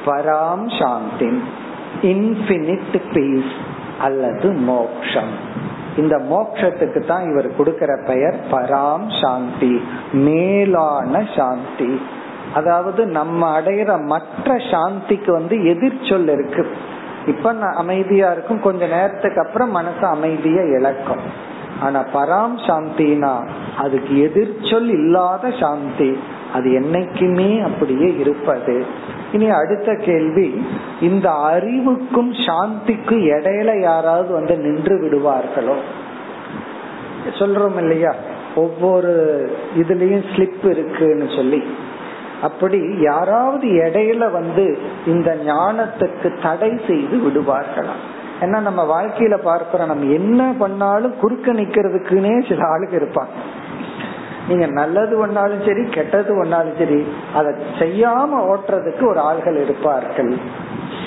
[0.06, 1.42] பராம் சாந்தி
[2.02, 3.52] இன்பினிட் பீஸ்
[4.00, 5.64] அல்லது மோக்ஷம்.
[5.96, 9.74] இந்த மோக்ஷத்துக்கு தான் இவர் கொடுக்கிற பெயர் பராம் சாந்தி
[10.12, 12.00] மேலான சாந்தி.
[12.54, 16.66] அதாவது நம்ம அடையிற மற்ற சாந்திக்கு வந்து எதிர்ச்சொல் இருக்கு.
[17.26, 21.24] இப்ப அமைதியா இருக்கும் கொஞ்ச நேரத்துக்கு அப்புறம் மனசு அமைதிய இழக்கும்.
[21.80, 23.34] ஆனா பராம் சாந்தினா
[23.76, 26.18] அதுக்கு எதிர்ச்சொல் இல்லாத சாந்தி.
[26.52, 28.86] அது என்னைக்குமே அப்படியே இருப்பது.
[29.36, 30.66] இனி அடுத்த கேள்வி
[31.00, 35.76] இந்த அறிவுக்கும் சாந்திக்கும் இடையில யாராவது வந்து நின்று விடுவார்களோ?
[37.38, 38.14] சொல்றோம் இல்லையா?
[38.54, 39.12] ஒவ்வொரு
[39.78, 41.62] இதுலயும் ஸ்லிப் இருக்குன்னு சொல்லி.
[42.42, 47.96] அப்படி யாராவது இடையில வந்து இந்த ஞானத்துக்கு தடை செய்து விடுவார்களா?
[48.40, 53.34] ஏன்னா நம்ம வாழ்க்கையில பார்க்கிறோம் நம்ம என்ன பண்ணாலும் குறுக்க நிக்கிறதுக்குன்னே சில ஆளுக்கு இருப்பாங்க.
[54.48, 60.38] நீங்க நல்லது ஒன்னாலும் சரி கெட்டது ஒன்னாலும் சரி அதை செய்யாம ஓட்டுறதுக்கு ஒரு ஆள்கள் இருப்பார்கள்.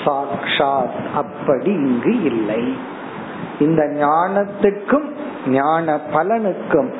[0.04, 2.76] சாக்ஷாத் அப்படி இங்கு இல்லை.
[3.60, 5.08] இந்த ஞானத்துக்கும்
[5.46, 6.90] ஞான பலனுக்கும்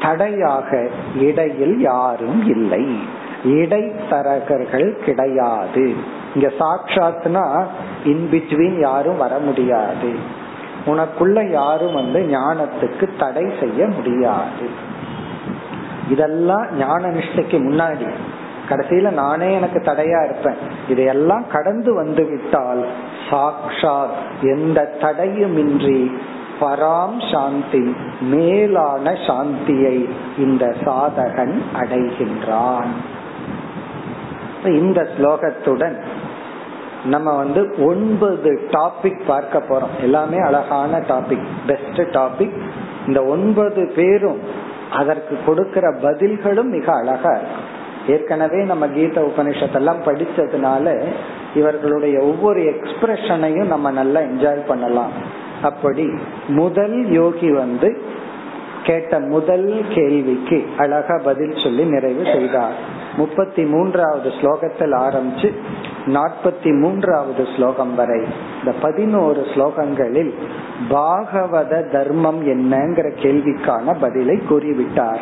[0.00, 2.98] தடையாக இடையில் யாரும் இல்லை.
[3.44, 5.94] இடைத்தரகர்கள் கிடையாது.
[6.34, 7.64] இங்க சாட்சாத்னா
[8.04, 10.14] இன்பிட்வீன் யாரும் வர முடியாது.
[10.86, 14.94] உனக்குள்ள யாரும் வந்து ஞானத்துக்கு தடை செய்ய முடியாது.
[16.10, 18.10] இதெல்லாம் ஞான நிஷ்டைக்கு முன்னாடி.
[18.68, 20.56] கடைசியில நானே எனக்கு தடையா இருப்பேன்.
[20.88, 22.86] இதையெல்லாம் கடந்து வந்து விட்டால்
[23.30, 26.16] சாக்ஷாத் எந்த தடையுமின்றி
[26.60, 32.86] பராம் சாந்தி மேலான சாந்தியை இந்த சாதகன் அடைகின்றான்.
[34.64, 36.02] இந்த ஸ்லோகத்துடன்
[37.04, 40.02] நம்ம வந்து ஒன்பது டாபிக் பார்க்க போறோம்.
[40.02, 42.60] எல்லாமே அழகான டாபிக் பெஸ்ட் டாபிக்.
[43.06, 44.40] இந்த ஒன்பது பேரும்
[45.00, 47.66] அதற்கு கொடுக்கிற பதில்களும் மிக அழகா இருக்கும்.
[48.08, 50.86] ஏற்கனவே நம்ம கீத உபனிஷத்தெல்லாம் படிச்சதுனால
[51.54, 55.14] இவர்களுடைய ஒவ்வொரு எக்ஸ்பிரஷனையும் நம்ம நல்லா என்ஜாய் பண்ணலாம்.
[55.62, 56.06] அப்படி
[56.60, 57.88] முதல் யோகி வந்து
[58.82, 62.76] கேட்ட முதல் கேள்விக்கு அழகா பதில் சொல்லி நிறைவு செய்தார்.
[63.16, 65.52] முப்பத்தி மூன்றாவது ஸ்லோகத்தில் ஆரம்பிச்சு
[66.06, 68.24] நாற்பத்தி மூன்றாவது ஸ்லோகம் வரை.
[68.58, 70.32] இந்த பதினோரு ஸ்லோகங்களில்
[70.90, 75.20] பாகவத தர்மம் என்னங்கிற கேள்விக்கான பதிலை கூறிவிட்டார்.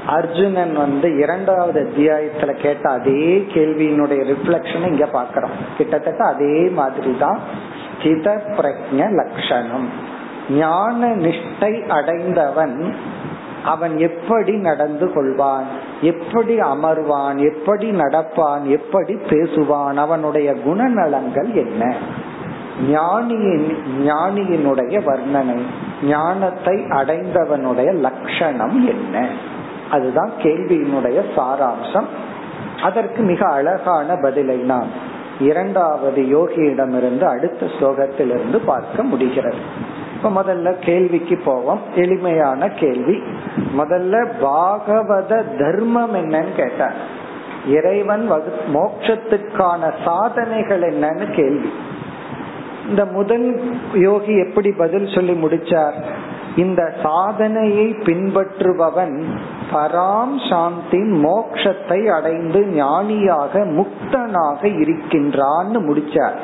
[0.07, 7.39] அர்ஜுனன் வந்து இரண்டாவது அத்தியாயத்துல கேட்ட அதே கேள்வியினுடைய ரிஃப்ளக்ஷன் இங்க பாக்கிறோம் கிட்டத்தட்ட அதே மாதிரி தான்
[7.97, 9.89] ஸ்தித பிரஜ லட்சணம்
[10.49, 12.95] ஞான நிஷ்டை அடைந்தவன்
[13.63, 15.63] அவன் எப்படி நடந்து கொள்வான்?
[16.01, 17.53] எப்படி அமர்வான்?
[17.53, 18.63] எப்படி நடப்பான்?
[18.63, 19.95] எப்படி பேசுவான்?
[19.95, 21.95] அவனுடைய குணநலங்கள் என்ன?
[22.89, 25.61] ஞானியின் ஞானியினுடைய வர்ணனை
[26.03, 29.27] ஞானத்தை அடைந்தவனுடைய லட்சணம் என்ன?
[29.93, 32.07] அதுதான் கேள்வியினுடைய சாராம்சம்.
[32.83, 34.87] அதற்கு மிக அழகான பதிலை நாம்
[35.39, 39.61] இரண்டாவது யோகியிடமிருந்து அடுத்த ஸ்லோகத்திலிருந்து பார்க்க முடிகிறது.
[40.15, 41.81] இப்ப முதல்ல கேள்விக்கு போவோம்.
[41.95, 43.17] எளிமையான கேள்வி.
[43.77, 46.95] முதல்ல பாகவத தர்மம் என்னன்னு கேட்டார்.
[47.67, 51.71] இறைவன் வகு மோட்சத்துக்கான சாதனைகள் என்னன்னு கேள்வி.
[52.89, 53.45] இந்த முதல்
[53.93, 55.97] யோகி எப்படி பதில் சொல்லி முடிச்சார்?
[56.55, 59.23] இந்த சாதனையை பின்பற்றுபவன்
[59.73, 66.37] பராம் சாந்தி மோக்ஷத்தை அடைந்து ஞானியாக முக்தனாக இருக்கின்றான்னு முடிச்சார்.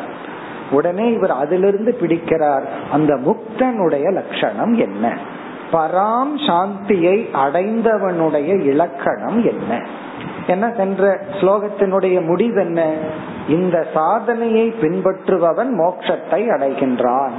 [0.72, 5.17] உடனே இவர் அதிலிருந்து பிடிக்கிறார் அந்த முக்தனுடைய லட்சணம் என்ன?
[5.72, 9.86] பராம் சாந்தியை அடைந்தவனுடைய இலக்கணம் என்ன?
[10.48, 12.84] என்ன சென்ற ஸ்லோகத்தினுடைய முடிவென்ன?
[13.50, 17.32] இந்த சாதனையை பின்பற்றுபவன் மோட்சத்தை அடைகின்றான்.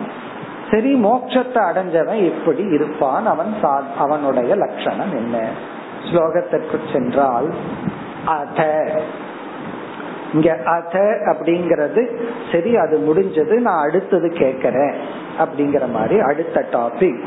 [0.70, 3.26] சரி மோட்சத்தை அடைஞ்சவன் எப்படி இருப்பான்.
[3.26, 3.54] அவன்
[3.98, 5.36] அவனுடைய லட்சணம் என்ன?
[6.04, 7.48] ஸ்லோகத்திற்கு சென்றால்
[8.24, 8.60] அத.
[10.34, 12.02] இங்க அத அப்படிங்கறது
[12.52, 14.94] சரி அது முடிஞ்சது நான் அடுத்தது கேக்குறேன்
[15.38, 17.22] அப்படிங்கிற மாதிரி அடுத்த டாபிக்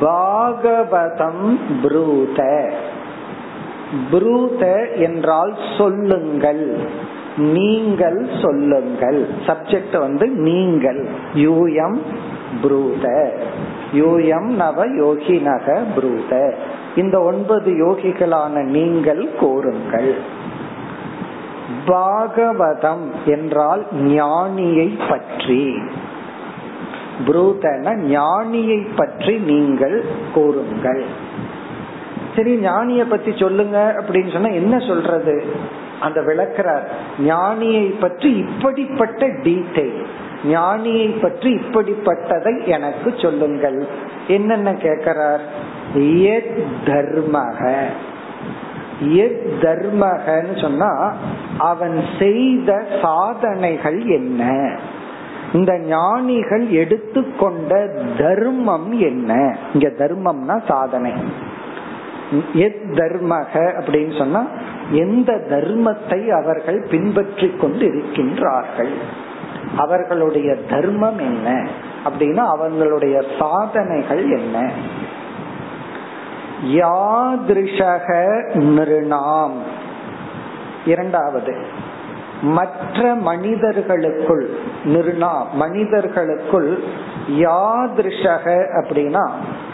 [0.00, 1.44] பாகவதம்
[1.82, 2.40] ப்ரூத.
[4.12, 4.62] ப்ரூத
[4.98, 6.64] என்றால் சொல்லுங்கள்.
[7.36, 9.20] நீங்கள் சொல்லுங்கள்.
[9.46, 11.00] சப்ஜெக்ட் வந்து நீங்கள்.
[11.34, 11.98] யூஎம்
[12.62, 13.06] புரூத
[13.92, 16.52] யூஎம் நவ யோகி நக புரூத
[16.96, 20.12] இந்த ஒன்பது யோகிகளான நீங்கள் கூறுங்கள்
[21.86, 25.64] பாகவதம் என்றால் ஞானியை பற்றி.
[27.26, 31.02] புரூதன ஞானியை பற்றி நீங்கள் கூறுங்கள்
[32.36, 35.34] சரி ஞானிய பத்தி சொல்லுங்க அப்படின்னு சொன்னா என்ன சொல்றது?
[36.00, 36.82] அந்த விளக்குறார்
[37.26, 40.04] ஞானியை பற்றி இப்படிப்பட்ட டீட்டெயில்
[40.44, 43.86] ஞானியை பற்றி இப்படிப்பட்டதை எனக்கு சொல்லுங்கள்.
[44.26, 45.40] என்னென்ன கேட்கிறார்?
[46.86, 47.80] தர்மக
[49.60, 51.14] தர்மகன்னு சொன்னா
[51.58, 54.70] அவன் செய்த சாதனைகள் என்ன?
[55.52, 59.56] இந்த ஞானிகள் எடுத்துக்கொண்ட தர்மம் என்ன?
[59.74, 61.12] இங்க தர்மம்னா சாதனை.
[62.52, 64.46] எத் தர்மக அப்படின்னு சொன்னா
[64.90, 68.94] எந்த தர்மத்தை அவர்கள் பின்பற்றி கொண்டு இருக்கின்றார்கள்
[69.76, 71.68] அவர்களுடைய தர்மம் என்ன?
[72.04, 74.70] அப்படின்னா அவங்களுடைய சாதனைகள் என்ன?
[76.64, 78.08] யாதிருஷக
[78.54, 79.56] நிருணாம்.
[80.84, 81.54] இரண்டாவது
[82.42, 84.50] மற்ற மனிதர்களுக்குள்
[84.84, 86.82] நிருணா மனிதர்களுக்குள்
[87.30, 89.28] யாதிருஷக அப்படின்னா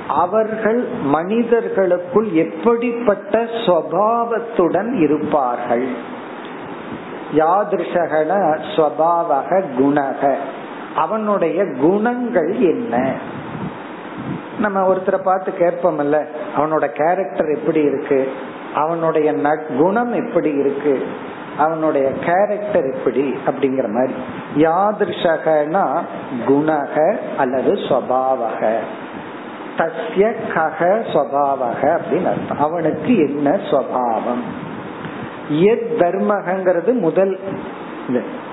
[0.08, 5.88] அவர்கள் மனிதர்களுக்குள் எப்படிப்பட்ட சுவாவத்துடன் இருப்பார்கள்?
[7.36, 10.34] யாதிருஷகன ஸ்வபாவக குணக.
[10.96, 13.12] அவனுடைய குணங்கள் என்ன?
[14.58, 18.32] நம்ம ஒருத்தரை பார்த்து கேட்போம்ல அவனோட கேரக்டர் எப்படி இருக்கு?
[18.74, 19.34] அவனுடைய
[19.78, 21.06] குணம் எப்படி இருக்கு?
[21.58, 23.34] அவனுடைய கேரக்டர் எப்படி?
[23.46, 24.14] அப்படிங்கிற மாதிரி.
[24.56, 26.00] யாதிருஷகனா
[26.48, 28.74] குணக அல்லது ஸ்வபாவக
[29.78, 30.80] தஸ்ய கக
[31.12, 32.58] ஸ்வபாவக அப்படின்னு அர்த்தம்.
[32.58, 34.44] அவனுக்கு என்ன ஸ்வபாவம்
[35.48, 37.38] எத் தர்மகங்கிறது முதல்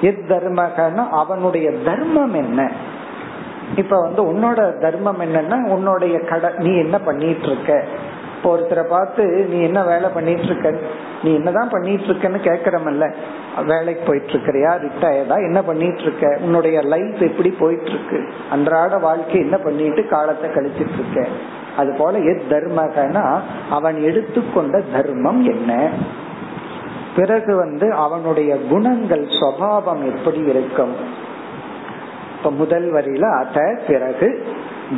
[0.02, 2.72] எத் தர்மகன்னா அவனுடைய தர்மம் என்ன?
[3.76, 7.86] இப்ப வந்து உன்னோட தர்மம் என்னன்னா உன்னுடைய கடை நீ என்ன பண்ணிட்டு இருக்க?
[8.43, 10.69] இப்போ ஒருத்தரை பார்த்து நீ என்ன வேலை பண்ணிட்டு இருக்க
[11.23, 13.06] நீ என்னதான் பண்ணிட்டு இருக்கன்னு கேக்குறமல்ல
[13.65, 15.36] வேலைக்கு போயிட்டு இருக்கிறியா ரிட்டையர்டா?
[15.43, 21.21] என்ன பண்ணிட்டு இருக்க உன்னுடைய லைஃப் எப்படி போயிட்டு இருக்கு அன்றாட வாழ்க்கை என்ன பண்ணிட்டு காலத்தை கழிச்சிட்டு இருக்க
[21.77, 23.25] அது போல எத் தர்மகனா?
[23.69, 25.71] அவன் எடுத்துக்கொண்ட தர்மம் என்ன?
[27.15, 30.93] பிறகு வந்து அவனுடைய குணங்கள் சுவாவம் எப்படி இருக்கும்?
[32.36, 34.29] இப்ப முதல் வரியில அத பிறகு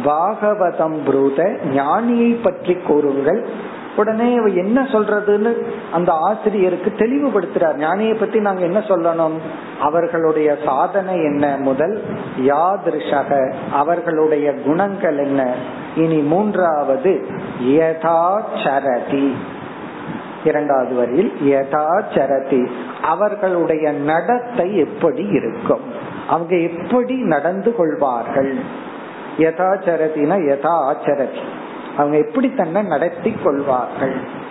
[0.06, 3.74] பாகவதம் புரூத ஞானியை பற்றி கூறுங்கள்.
[3.96, 5.54] உடனே என்ன சொல்றதுன்னு
[5.94, 7.78] அந்த ஆசிரியருக்கு தெளிவுபடுத்துறார்.
[7.78, 9.32] ஞானியை பத்தி நாங்க என்ன சொல்லணும்?
[9.80, 12.04] அவர்களுடைய சாதனை என்ன முதல்?
[12.42, 15.54] யாதிருஷக அவர்களுடைய குணங்கள் என்ன?
[15.96, 17.26] இனி மூன்றாவது
[17.62, 19.32] யதாச்சரதி
[20.46, 22.70] இரண்டாவது வரியில் யதாச்சரதி
[23.02, 25.82] அவர்களுடைய நடத்தை எப்படி இருக்கும்?
[26.28, 28.56] அவங்க எப்படி நடந்து கொள்வார்கள்?
[29.38, 31.42] யதாச்சரதினா யதா ஆச்சரதி
[31.98, 34.44] அவங்க எப்படி தன்னை நடத்தி கொள்வார்கள்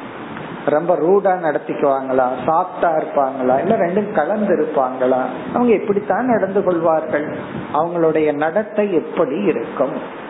[0.67, 2.27] ரொம்ப ரூடா நடத்திக்குவாங்களா?
[2.47, 3.61] சாப்டா இருப்பாங்களா?
[3.61, 5.21] இல்ல ரெண்டும் கலந்து இருப்பாங்களா
[5.55, 7.27] அவங்க எப்படித்தான் நடந்து கொள்வார்கள்?
[7.73, 10.23] அவங்களுடைய நடத்தை எப்படி இருக்கும்?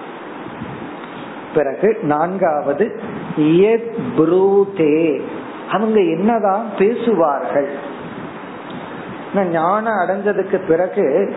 [1.55, 3.01] பிறகு நான்காவது
[5.71, 7.69] அவங்க என்னதான் பேசுவார்கள்?
[9.53, 11.37] ஞானம் அடைஞ்சதுக்கு பிறகு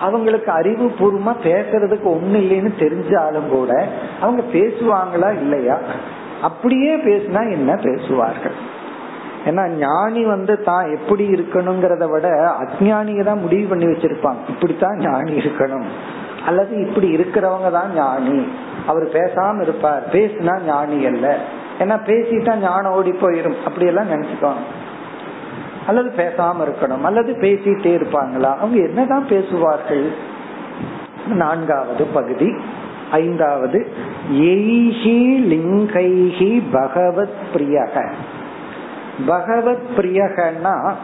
[0.00, 3.88] அவங்களுக்கு அறிவு பூர்வமா பேசுறதுக்கு ஒண்ணு இல்லைன்னு தெரிஞ்சாலும் கூட
[4.20, 5.78] அவங்க பேசுவாங்களா இல்லையா?
[6.42, 8.74] அப்படியே பேசினா என்ன பேசுவார்கள்?
[9.46, 15.84] ஏன்னா ஞானி வந்து தான் எப்படி இருக்கணுங்கிறத விட அஜானிய தான் முடிவு பண்ணி வச்சிருப்பான் இப்படித்தான் ஞானி இருக்கணும்.
[16.46, 18.46] அல்லது இப்படி இருக்கிறவங்க தான் ஞானி.
[18.86, 20.02] அவர் பேசாம இருப்பார்.
[20.12, 21.36] பேசினா ஞானி அல்ல.
[21.78, 23.54] ஏன்னா பேசிட்டா ஞானம் ஓடி போயிரும்.
[23.64, 24.64] அப்படி எல்லாம் நினைச்சுக்கோங்க.
[25.86, 28.56] அல்லது பேசாம இருக்கணும் அல்லது பேசிட்டே இருப்பாங்களா?
[28.56, 30.10] அவங்க என்னதான் பேசுவார்கள்?
[31.26, 32.54] நான்காவது பகுதி.
[33.10, 33.86] ஐந்தாவது
[34.32, 35.18] எய்ஹி
[35.52, 38.08] லிங்கைஹி பகவத் பிரியக.
[39.26, 40.94] பகவத் பிரியகன்னா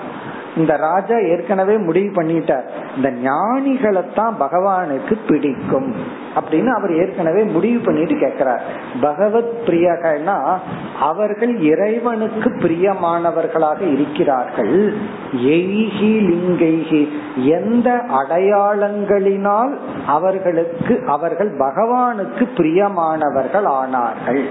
[0.57, 2.63] இந்த ராஜா ஏற்கனவே முடிவு பண்ணிட்டார்.
[2.97, 5.95] இந்த ஞானிகளைத்தான் பகவானுக்கு பிடிக்கும்.
[6.35, 8.61] அப்படின்னு அவர் ஏற்கனவே முடிவு பண்ணிட்டு கேக்குறார்
[9.01, 10.59] பகவத் பிரியகனா
[11.01, 14.95] அவர்கள் இறைவனுக்கு பிரியமானவர்களாக இருக்கிறார்கள்.
[15.37, 19.77] எய்கி லிங்கைகி எந்த அடையாளங்களினால்
[20.07, 24.45] அவர்களுக்கு அவர்கள் பகவானுக்கு பிரியமானவர்கள் ஆனார்கள்.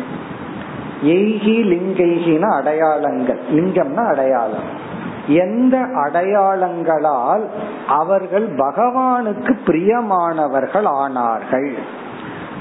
[1.03, 3.39] எய்கி லிங்கைகின அடையாளங்கள்.
[3.51, 4.80] லிங்கம்னா அடையாளம்.
[5.27, 7.47] எந்த அடையாளங்களால்
[7.87, 11.73] அவர்கள் பகவானுக்கு பிரியமானவர்கள் ஆனார்கள்?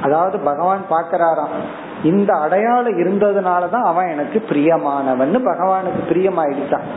[0.02, 1.56] அதாவது பகவான் பாக்கிறாராம்
[2.02, 6.88] இந்த அடையாளம் இருந்ததுனாலதான் அவன் எனக்கு பிரியமானவன் பகவானுக்கு பிரியமாயிடுச்சான்.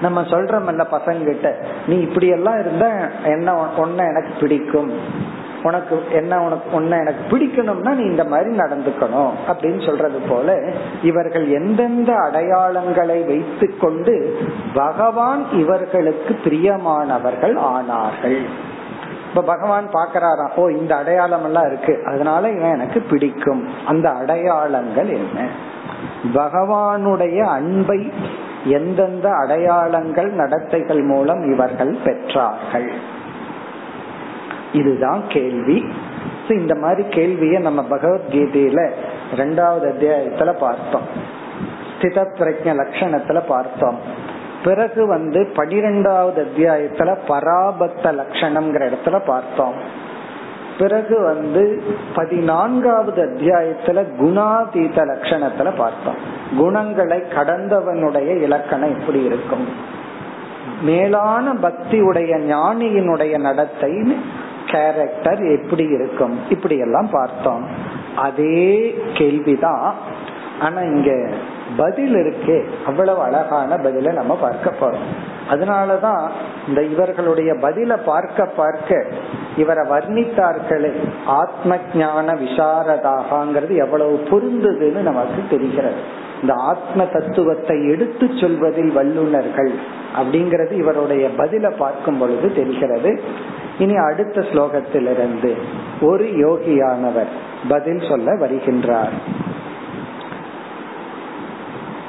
[0.00, 1.54] நம்ம சொல்றோம்ல பசங்கிட்ட
[1.86, 2.86] நீ இப்படி எல்லாம் இருந்தா
[3.24, 4.92] என்ன ஒன்ன எனக்கு பிடிக்கும்.
[5.66, 12.12] உனக்கு என்ன உனக்கு உன்னை எனக்கு பிடிக்கணும்னா நீ இந்த மாதிரி நடந்துக்கணும் அப்படின்னு சொல்றது போல இவர்கள் எந்தெந்த
[12.12, 14.38] அடையாளங்களை வைத்து கொண்டு
[14.74, 18.38] பகவான் இவர்களுக்கு பிரியமானவர்கள் ஆனார்கள்.
[19.28, 22.02] இப்ப பகவான் பாக்கிறாராம் ஓ இந்த அடையாளம் எல்லாம் இருக்கு.
[22.04, 23.68] அதனால இவன் எனக்கு பிடிக்கும்.
[23.86, 25.48] அந்த அடையாளங்கள் என்ன?
[26.34, 28.12] பகவானுடைய அன்பை
[28.64, 32.90] எந்தெந்த அடையாளங்கள் நடத்தைகள் மூலம் இவர்கள் பெற்றார்கள்.
[34.76, 35.84] இதுதான் கேள்வி.
[36.48, 38.90] இந்த மாதிரி கேள்வியை நம்ம பகவத்கீதையில
[39.36, 41.06] ரெண்டாவது அத்தியாயத்துல பார்த்தோம்.
[41.98, 43.98] ஸ்தித பிரஜ லட்சணத்துல பார்த்தோம்.
[44.64, 49.74] பிறகு வந்து பனிரெண்டாவது அத்தியாயத்துல பராபத்த லட்சணம்ங்கிற இடத்துல பார்த்தோம்.
[50.78, 51.82] பிறகு வந்து
[52.14, 56.18] பதினான்காவது அத்தியாயத்துல குணாதீத லட்சணத்துல பார்த்தோம்.
[56.58, 59.68] குணங்களை கடந்தவனுடைய இலக்கணம் எப்படி இருக்கும்.
[60.82, 64.18] மேலான பக்தி உடைய ஞானியினுடைய நடத்தை
[64.66, 66.38] கேரக்டர் எப்படி இருக்கும்?
[66.48, 67.68] இப்படி எல்லாம் பார்த்தோம்.
[68.16, 69.94] அதே கேள்விதான்.
[70.60, 71.30] ஆனா இங்க
[71.76, 72.70] பதில் இருக்கு.
[72.86, 75.06] அவ்வளவு அழகான பதில நம்ம பார்க்க போறோம்.
[75.50, 76.28] அதனாலதான்
[76.68, 79.04] இந்த இவர்களுடைய பதில பார்க்க பார்க்க
[79.56, 80.92] இவரை வர்ணித்தார்களே.
[81.26, 86.24] ஆத்ம ஞான விசாரதாகங்கிறது எவ்வளவு பொருந்ததுன்னு நமக்கு தெரிகிறது.
[86.41, 89.71] இந்த ஆத்ம தத்துவத்தை எடுத்து சொல்வதில் வல்லுநர்கள்
[90.15, 93.11] அப்படிங்கிறது இவருடைய பதில பார்க்கும் பொழுது தெரிகிறது
[93.79, 95.51] இனி அடுத்த ஸ்லோகத்திலிருந்து
[96.01, 97.31] ஒரு யோகியானவர்
[97.69, 99.15] பதில் சொல்ல வருகின்றார்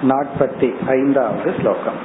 [0.09, 2.01] நாற்பத்தி ஐந்தாவது ஸ்லோகம்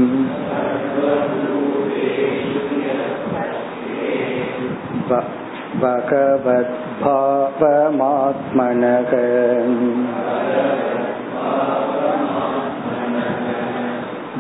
[5.08, 6.68] भगवद्भावमात्मनः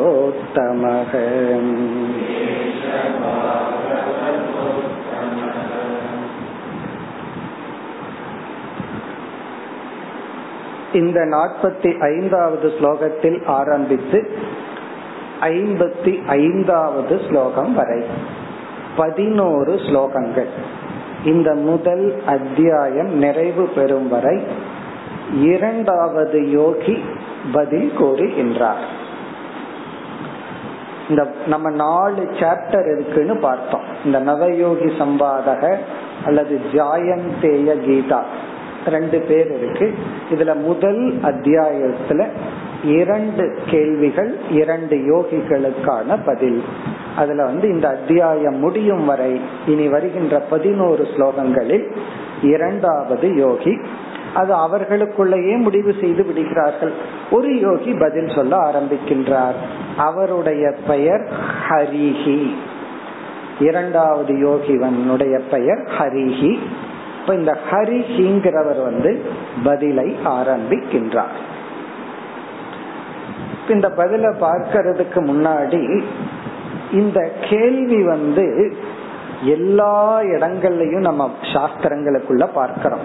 [10.93, 14.31] இந்த நாற்பத்தி ஐந்தாவது ஸ்லோகத்தில் ஆரம்பித்து
[15.41, 18.05] ஐம்பத்தி ஐந்தாவது ஸ்லோகம் வரை.
[18.97, 20.49] பதினோரு ஸ்லோகங்கள்.
[21.25, 24.43] இந்த முதல் அத்தியாயம் நிறைவு பெறும் வரை
[25.41, 27.05] இரண்டாவது யோகி
[27.53, 28.85] பதில் கூறுகின்றார்.
[31.09, 33.83] இந்த நம்ம நாலு சாப்டர் இருக்குன்னு பார்த்தோம்.
[34.05, 35.77] இந்த நவயோகி சம்பாதக
[36.25, 38.21] அல்லது ஜாயந்தேய கீதா.
[38.87, 39.95] ரெண்டு பேர் இருக்கு.
[40.31, 42.27] இதுல முதல் அத்தியாயத்துல
[42.85, 46.65] இரண்டு கேள்விகள் இரண்டு யோகிகளுக்கான பதில்.
[47.17, 51.97] அதுல வந்து இந்த அத்தியாயம் முடியும் வரை இனி வருகின்ற பதினோரு ஸ்லோகங்களில்
[52.43, 53.79] இரண்டாவது யோகி
[54.35, 56.93] அது அவர்களுக்குள்ளேயே முடிவு செய்து விடுகிறார்கள்.
[57.31, 59.55] ஒரு யோகி பதில் சொல்ல ஆரம்பிக்கின்றார்.
[59.97, 61.29] அவருடைய பெயர்
[61.69, 62.51] ஹரிஹி.
[63.61, 66.59] இரண்டாவது யோகிவனுடைய பெயர் ஹரிஹி.
[67.21, 69.23] இப்ப இந்த ஹரிஹிங்கிறவர் வந்து
[69.65, 71.39] பதிலை ஆரம்பிக்கின்றார்.
[73.69, 76.03] இந்த பதில பார்க்கறதுக்கு முன்னாடி
[76.93, 78.77] இந்த கேள்வி வந்து
[79.45, 83.05] எல்லா இடங்கள்லயும் நம்ம சாஸ்திரங்களுக்குள்ள பார்க்கிறோம்.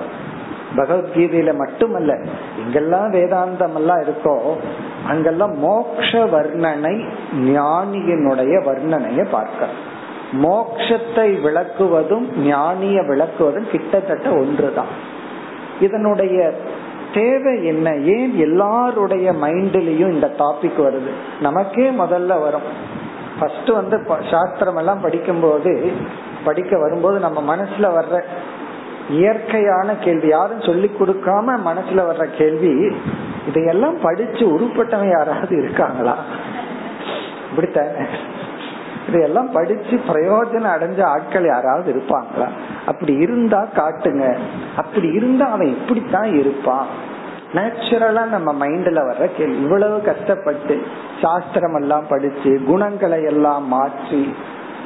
[0.75, 2.13] பகவத்கீதையில மட்டுமல்ல
[2.61, 4.37] எங்கெல்லாம் வேதாந்தம் எல்லாம் இருக்கோ
[5.07, 6.95] அங்கெல்லாம் மோக்ஷ வர்ணனை
[7.35, 9.93] ஞானியினுடைய வர்ணனைய பார்க்கிறோம்.
[10.43, 15.13] மோக்ஷத்தை விளக்குவதும் ஞானிய விளக்குவதும் கிட்டத்தட்ட ஒன்றுதான்.
[15.79, 16.53] இதனுடைய
[17.13, 17.95] தேவை என்ன?
[17.95, 21.41] ஏன் எல்லாருடைய மைண்ட்லயும் இந்த டாபிக் வருது?
[21.41, 22.93] நமக்கே முதல்ல வரும்.
[23.39, 25.91] ஃபர்ஸ்ட் வந்து சாஸ்திரம் எல்லாம் படிக்கும்போது
[26.43, 28.23] படிக்க வரும்போது நம்ம மனசுல வர்ற
[29.09, 32.95] இயற்கையான கேள்வி யாரும் சொல்லி கொடுக்காம மனசுல வர்ற கேள்வி
[33.47, 36.17] இதையெல்லாம் படிச்சு உருப்பட்டவன் யாராவது இருக்காங்களா?
[37.51, 38.05] இப்படித்தானே?
[39.07, 42.47] இதையெல்லாம் படிச்சு பிரயோஜனம் அடைஞ்ச ஆட்கள் யாராவது இருப்பாங்களா?
[42.85, 44.37] அப்படி இருந்தா காட்டுங்க.
[44.75, 46.87] அப்படி இருந்தா அவன் இப்படித்தான் இருப்பான்.
[47.53, 49.61] நேச்சுரலா நம்ம மைண்ட்ல வர்ற கேள்வி.
[49.61, 50.85] இவ்வளவு கஷ்டப்பட்டு
[51.21, 54.35] சாஸ்திரம் எல்லாம் படிச்சு குணங்களை எல்லாம் மாற்றி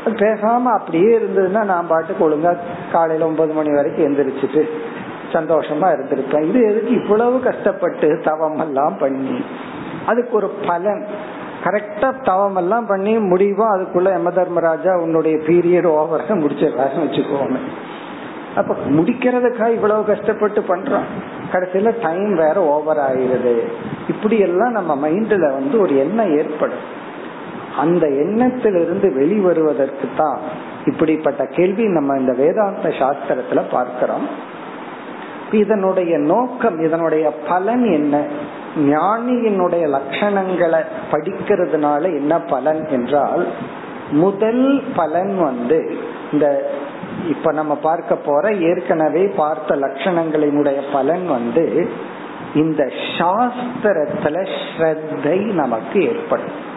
[0.05, 2.57] பேசாம அப்படியே இருந்ததுன்னா நான் பாட்டுக்கு ஒழுங்கா
[2.91, 4.69] காலையில ஒன்பது மணி வரைக்கும் எந்திரிச்சிட்டு
[5.33, 6.43] சந்தோஷமா இருந்திருப்பேன்.
[6.43, 9.43] இது எதுக்கு இவ்வளவு கஷ்டப்பட்டு தவம் எல்லாம் பண்ணி?
[10.05, 11.05] அதுக்கு ஒரு பலன்.
[11.63, 17.57] கரெக்டா தவம் எல்லாம் பண்ணி முடிவா அதுக்குள்ள யம தர்மராஜா உன்னுடைய பீரியட் ஓவர் முடிச்சிடறாருன்னு வச்சுக்கோங்க
[18.55, 21.07] அப்ப முடிக்கிறதுக்காக இவ்வளவு கஷ்டப்பட்டு பண்றோம்.
[21.51, 23.59] கடைசியில டைம் வேற ஓவர் ஆயிருது.
[24.07, 26.97] இப்படி எல்லாம் நம்ம மைண்ட்ல வந்து ஒரு எண்ணம் ஏற்படும்.
[27.77, 30.39] அந்த எண்ணத்திலிருந்து வெளிவருவதற்கு தான்
[30.85, 34.27] இப்படிப்பட்ட கேள்வி நம்ம இந்த வேதாந்த சாஸ்திரத்துல பார்க்கிறோம்.
[35.51, 38.23] இதனுடைய நோக்கம் இதனுடைய பலன் என்ன?
[38.75, 43.47] ஞானியினுடைய லட்சணங்களை படிக்கிறதுனால என்ன பலன் என்றால்
[44.11, 45.97] முதல் பலன் வந்து
[46.31, 46.71] இந்த
[47.27, 51.89] இப்ப நம்ம பார்க்க போற ஏற்கனவே பார்த்த லட்சணங்களினுடைய பலன் வந்து
[52.55, 54.47] இந்த சாஸ்திரத்துல
[54.77, 56.67] ஸ்ரத்தை நமக்கு ஏற்படும்.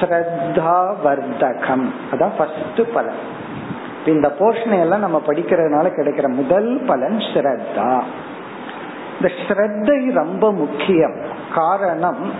[0.00, 3.20] ஸ்ரத்தா வர்த்தகம் அதான் ஃபர்ஸ்ட் பலன்.
[4.06, 8.02] இந்த போர்ஷனை எல்லாம் நம்ம படிக்கிறதுனால கிடைக்கிற முதல் பலன் ஸ்ரத்தா.
[9.20, 11.16] இந்த ஸ்ரத்தை ரொம்ப முக்கியம்.
[11.54, 12.32] காரணம்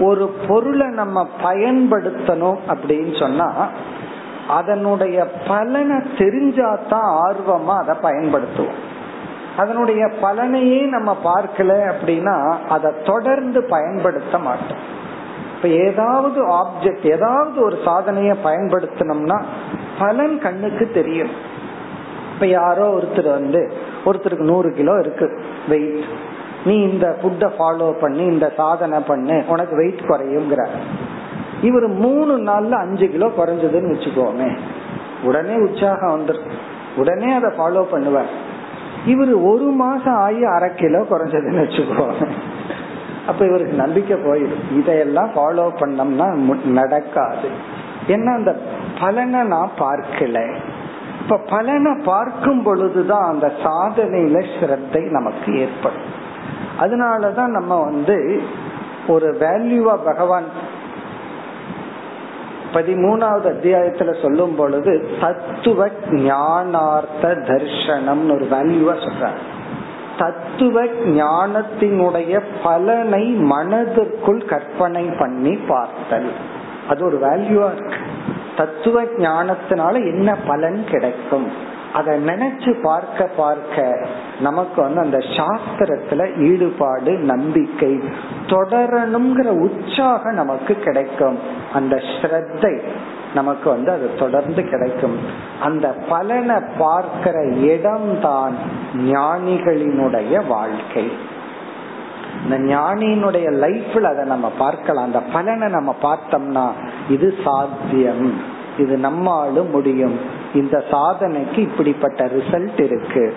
[0.00, 3.68] ஒரு பொருளை நம்ம பயன்படுத்தணும் அப்படின்னு சொன்னா
[4.48, 8.80] அதனுடைய பலனை தெரிஞ்சாதான் ஆர்வமா அதை பயன்படுத்துவோம்.
[9.56, 15.02] அதனுடைய பலனையே நம்ம பார்க்கல அப்படின்னா அதை தொடர்ந்து பயன்படுத்த மாட்டோம்.
[15.56, 19.42] இப்ப ஏதாவது ஆப்ஜெக்ட் ஏதாவது ஒரு சாதனைய பயன்படுத்தணும்னா
[19.98, 21.30] பலன் கண்ணுக்கு தெரியும்.
[22.34, 25.26] இப்ப யாரோ ஒருத்தர் வந்து ஒருத்தருக்கு நூறு கிலோ இருக்கு
[25.68, 26.04] வெயிட்
[26.66, 30.62] நீ இந்த ஃபுட்டை ஃபாலோ பண்ணி இந்த சாதனை பண்ணு உனக்கு வெயிட் குறையுங்கிற.
[31.68, 34.48] இவர் மூணு நாள்ல அஞ்சு கிலோ குறைஞ்சதுன்னு வச்சுக்கோமே.
[35.22, 36.56] உடனே உற்சாகம் வந்துடும்
[36.96, 38.32] உடனே அதை ஃபாலோ பண்ணுவார்.
[39.12, 42.26] இவர் ஒரு மாசம் ஆகி அரை கிலோ குறைஞ்சதுன்னு வச்சுக்கோங்க
[43.26, 44.64] அப்ப இவருக்கு நம்பிக்கை போயிடும்.
[44.78, 46.26] இதையெல்லாம் ஃபாலோ பண்ணோம்னா
[46.78, 47.48] நடக்காது.
[48.14, 48.52] ஏன்னா அந்த
[49.00, 50.38] பலனை நான் பார்க்கல.
[51.22, 56.22] இப்ப பலனை பார்க்கும் பொழுதுதான் அந்த சாதனையில ஸ்ரத்தை நமக்கு ஏற்படும்.
[56.80, 58.42] அதனாலதான் நம்ம வந்து
[59.08, 60.44] ஒரு வேல்யூவா பகவான்
[62.74, 69.42] பதிமூணாவது அத்தியாயத்துல சொல்லும் பொழுது தத்துவ ஞானார்த்த தர்ஷனம் ஒரு வேல்யூவா சொல்றாரு.
[70.18, 76.32] தத்துவ ஞானத்தினுடைய பலனை மனதிற்குள் கற்பனை பண்ணி பார்த்தல்.
[76.88, 78.13] அது ஒரு வேல்யூவா இருக்கு.
[78.56, 81.72] தத்துவ ஞானத்தினால என்ன பலன் கிடைக்கும்?
[81.92, 84.06] அதை நினைச்சு பார்க்க பார்க்க
[84.40, 88.00] நமக்கு வந்து அந்த சாஸ்திரத்துல ஈடுபாடு நம்பிக்கை
[88.46, 91.38] தொடரணுங்கிற உற்சாகம் நமக்கு கிடைக்கும்.
[91.72, 92.80] அந்த ஸ்ரத்தை
[93.34, 95.18] நமக்கு வந்து அது தொடர்ந்து கிடைக்கும்.
[95.60, 98.54] அந்த பலனை பார்க்கிற இடம்தான்
[98.96, 101.12] ஞானிகளினுடைய வாழ்க்கை.
[102.42, 105.04] இந்த ஞானியினுடைய லைஃப்ல அதை நம்ம பார்க்கலாம்.
[105.04, 106.66] அந்த பலனை நம்ம பார்த்தோம்னா
[107.08, 108.40] இது சாத்தியம்.
[108.78, 110.18] இது நம்மாலும் முடியும்.
[110.54, 113.34] இந்த சாதனைக்கு இப்படிப்பட்ட ரிசல்ட் இருக்கு.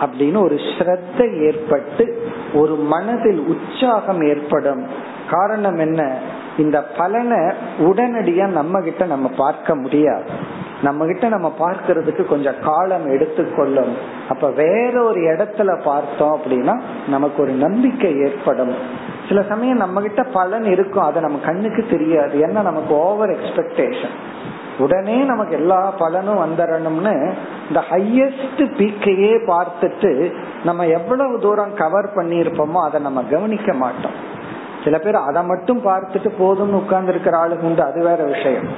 [0.00, 4.86] அப்படின்னு ஒரு ஸ்ரத்த ஏற்பட்டு ஒரு மனதில் உற்சாகம் ஏற்படும்.
[5.30, 6.18] காரணம் என்ன?
[6.58, 7.38] இந்த பலனை
[7.78, 10.30] உடனடியா நம்ம கிட்ட நம்ம பார்க்க முடியாது.
[10.82, 13.96] நம்ம கிட்ட நம்ம பார்க்கறதுக்கு கொஞ்சம் காலம் எடுத்துக்கொள்ளும்.
[14.28, 18.74] அப்ப வேற ஒரு இடத்துல பார்த்தோம் அப்படின்னா நமக்கு ஒரு நம்பிக்கை ஏற்படும்.
[19.28, 21.04] சில சமயம் நம்ம கிட்ட பலன் இருக்கும்.
[21.04, 22.38] அது நம்ம கண்ணுக்கு தெரியாது.
[22.38, 24.14] ஏன்னா நமக்கு ஓவர் எக்ஸ்பெக்டேஷன்
[24.78, 27.32] உடனே நமக்கு எல்லா பலனும் வந்துடணும்னு
[27.68, 30.32] இந்த ஹையஸ்ட் பீக்கையே பார்த்துட்டு
[30.64, 34.16] நம்ம எவ்வளவு தூரம் கவர் பண்ணியிருப்போமோ அதை நம்ம கவனிக்க மாட்டோம்.
[34.84, 37.82] சில பேர் அதை மட்டும் பார்த்துட்டு போதும்னு உட்கார்ந்து இருக்கிற ஆளுங்க உண்டு.
[37.84, 38.68] அது வேற விஷயம்.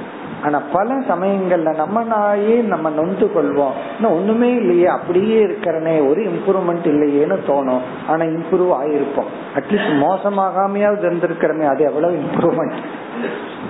[0.47, 3.77] ஆனா பல சமயங்கள்ல நம்ம நாயே நம்ம நொந்து கொள்வோம்.
[3.97, 7.83] இன்னும் ஒண்ணுமே இல்லையே அப்படியே இருக்கிறனே ஒரு இம்ப்ரூவ்மெண்ட் இல்லையேன்னு தோணும்.
[8.07, 9.31] ஆனா இம்ப்ரூவ் ஆயிருப்போம்.
[9.59, 12.79] அட்லீஸ்ட் மோசமாகாமையாவது இருந்திருக்கிறமே அது எவ்வளவு இம்ப்ரூவ்மெண்ட்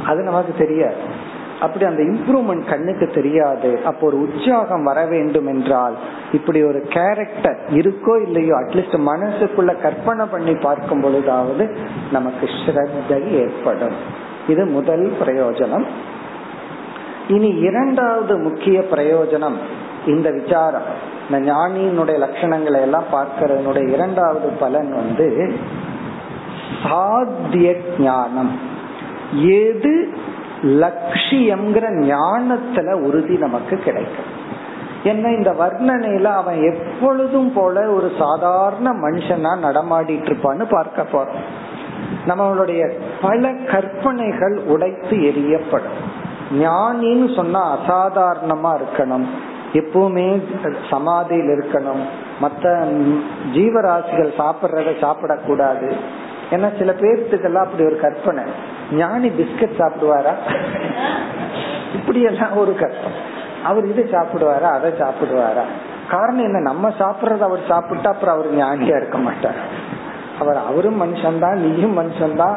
[0.04, 1.00] அது நமக்கு தெரியாது.
[1.64, 3.70] அப்படி அந்த இம்ப்ரூவ்மெண்ட் கண்ணுக்கு தெரியாது.
[3.84, 5.94] அப்போ ஒரு உற்சாகம் வர வேண்டும் என்றால்
[6.32, 11.66] இப்படி ஒரு கேரக்டர் இருக்கோ இல்லையோ அட்லீஸ்ட் மனசுக்குள்ள கற்பனை பண்ணி பார்க்கும் பொழுதாவது
[12.12, 13.96] நமக்கு ஸ்ரத்தை ஏற்படும்.
[14.48, 15.86] இது முதல் பிரயோஜனம்.
[17.28, 19.56] இனி இரண்டாவது முக்கிய பிரயோஜனம்
[20.06, 21.14] இந்த விசாரம்.
[21.30, 25.54] இந்த ஞானியினுடைய லட்சணங்களை எல்லாம் பார்க்கறதுனுடைய இரண்டாவது பலன் வந்து
[26.82, 28.60] சாத்திய ஞானம்.
[29.32, 30.08] எது
[30.62, 34.44] லட்சியம்ங்கிற ஞானத்துல உறுதி நமக்கு கிடைக்கும்.
[35.02, 41.44] என்ன இந்த வர்ணனையில அவன் எப்பொழுதும் போல ஒரு சாதாரண மனுஷனா நடமாடிட்டு இருப்பான்னு பார்க்க போறோம்.
[42.28, 46.15] நம்மளுடைய பல கற்பனைகள் உடைத்து எரியப்படும்
[46.52, 49.26] ஞானின்னு சொன்னா அசாதாரணமா இருக்கணும்.
[49.72, 50.42] எப்பவுமே
[50.90, 52.02] சமாதியில் இருக்கணும்.
[52.42, 52.86] மத்த
[53.52, 55.92] ஜீவராசிகள் சாப்பிடுறத சாப்பிடக்கூடாது.
[56.50, 58.44] ஏன்னா சில பேர்த்துக்கெல்லாம் அப்படி ஒரு கற்பனை.
[58.92, 60.34] ஞானி பிஸ்கட் சாப்பிடுவாரா?
[61.94, 63.18] இப்படி எல்லாம் ஒரு கற்பனை.
[63.64, 65.62] அவர் இதை சாப்பிடுவாரா அதை சாப்பிடுவாரா?
[66.10, 66.60] காரணம் என்ன?
[66.60, 69.56] நம்ம சாப்பிடுறது அவர் சாப்பிட்டா அப்புறம் அவர் ஞானியா இருக்க மாட்டார்.
[70.40, 72.56] அவர் அவரும் மனுஷன்தான் நீயும் மனுஷன்தான்.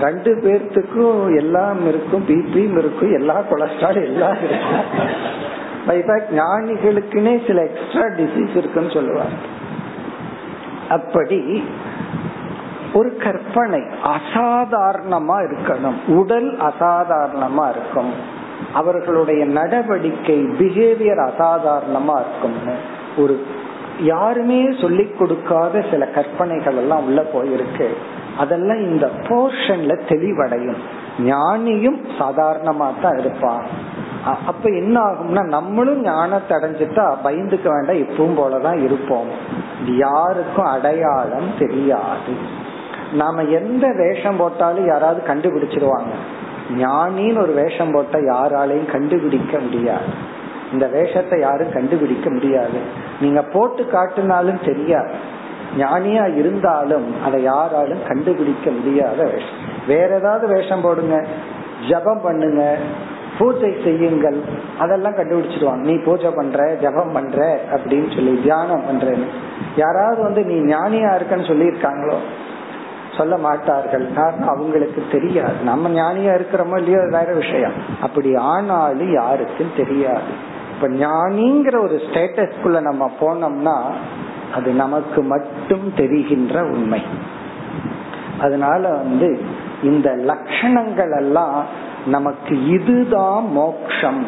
[0.00, 5.20] ரெண்டு பேர்த்துக்கும் எல்லாம் இருக்கும் பிபியும் இருக்கும் எல்லா கொலஸ்ட்ரால் எல்லாம் இருக்கும்.
[6.36, 9.32] ஞானிகளுக்குன்னே சில எக்ஸ்ட்ரா டிசீஸ் இருக்குன்னு சொல்லுவாங்க.
[10.88, 11.64] அப்படி
[12.92, 16.14] ஒரு கற்பனை அசாதாரணமா இருக்கணும்.
[16.14, 18.40] உடல் அசாதாரணமா இருக்கும்.
[18.74, 22.56] அவர்களுடைய நடவடிக்கை பிஹேவியர் அசாதாரணமா இருக்கும்
[23.16, 23.46] ஒரு
[24.00, 27.88] யாருமே சொல்லி கொடுக்காத சில கற்பனைகள் எல்லாம் உள்ள போயிருக்கு.
[28.38, 30.80] அதெல்லாம் இந்த போர்ஷன்ல தெளிவடையும்.
[31.18, 33.64] ஞானியும் சாதாரணமா தான் இருப்பான்
[34.46, 39.26] அப்ப என்ன ஆகும்னா நம்மளும் ஞானத்தை அடைஞ்சிட்டா பயந்துக்க வேண்டாம் இப்பவும் போலதான் இருப்போம்.
[39.86, 42.60] யாருக்கும் அடையாளம் தெரியாது.
[43.12, 46.12] நாம எந்த வேஷம் போட்டாலும் யாராவது கண்டுபிடிச்சிருவாங்க.
[46.76, 50.40] ஞானின்னு ஒரு வேஷம் போட்டா யாராலையும் கண்டுபிடிக்க முடியாது.
[50.72, 52.80] இந்த வேஷத்தை யாரும் கண்டுபிடிக்க முடியாது.
[53.20, 55.40] நீங்க போட்டு காட்டினாலும் தெரியாது.
[55.78, 59.58] ஞானியா இருந்தாலும் அதை யாராலும் கண்டுபிடிக்க முடியாத வேஷம்.
[59.86, 61.26] வேற ஏதாவது வேஷம் போடுங்க
[61.88, 62.76] ஜபம் பண்ணுங்க
[63.38, 64.38] பூஜை செய்யுங்கள்
[64.78, 69.28] அதெல்லாம் கண்டுபிடிச்சிருவாங்க நீ பூஜை பண்ற ஜபம் பண்ற அப்படின்னு சொல்லி தியானம் பண்றேன்னு.
[69.76, 72.18] யாராவது வந்து நீ ஞானியா இருக்கன்னு சொல்லியிருக்காங்களோ
[73.16, 74.04] சொல்ல மாட்டார்கள்.
[74.14, 75.56] காரணம் அவங்களுக்கு தெரியாது.
[75.64, 77.72] நம்ம ஞானியா இருக்கிறோமோ இல்லையோ வேற விஷயம்.
[78.00, 80.32] அப்படி ஆனாலும் யாருக்கும் தெரியாது.
[80.74, 83.76] இப்ப ஞானிங்கிற ஒரு ஸ்டேட்டஸ்குள்ள நம்ம போனோம்னா
[84.54, 87.02] அது நமக்கு மட்டும் தெரிகின்ற உண்மை.
[88.40, 89.44] அதனால வந்து
[89.82, 91.64] இந்த லட்சணங்கள் எல்லாம்
[92.06, 94.26] நமக்கு இதுதான் மோக்ஷம்.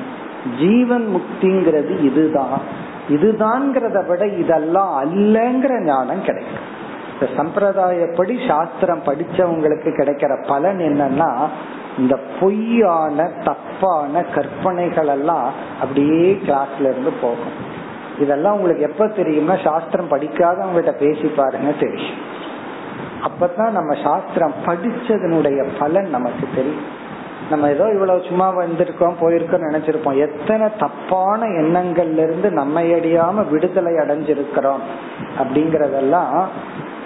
[0.59, 2.83] ஜீவன் முக்திங்கிறது இதுதான்.
[3.09, 6.83] இதுதான்ங்கிறத விட இதெல்லாம் அல்லங்கிற ஞானம் கிடைக்கும்.
[7.13, 11.49] இந்த சம்பிரதாயப்படி சாஸ்திரம் படிச்சவங்களுக்கு கிடைக்கிற பலன் என்னன்னா
[11.99, 17.73] இந்த பொய்யான தப்பான கற்பனைகள் எல்லாம் அப்படியே கிளாஸ்ல இருந்து போகும்.
[18.19, 22.19] இதெல்லாம் உங்களுக்கு எப்ப தெரியும்னா சாஸ்திரம் படிக்காதவங்ககிட்ட பேசி பாருங்க தெரியும்.
[23.29, 26.85] அப்பதான் நம்ம சாஸ்திரம் படிச்சதனுடைய பலன் நமக்கு தெரியும்.
[27.51, 30.21] நம்ம ஏதோ இவ்வளவு சும்மா வந்திருக்கோம் போயிருக்கோம் நினைச்சிருப்போம்.
[30.27, 34.85] எத்தனை தப்பான எண்ணங்கள்ல இருந்து நம்ம அடியாம விடுதலை அடைஞ்சிருக்கிறோம்
[35.39, 36.39] அப்படிங்கறதெல்லாம்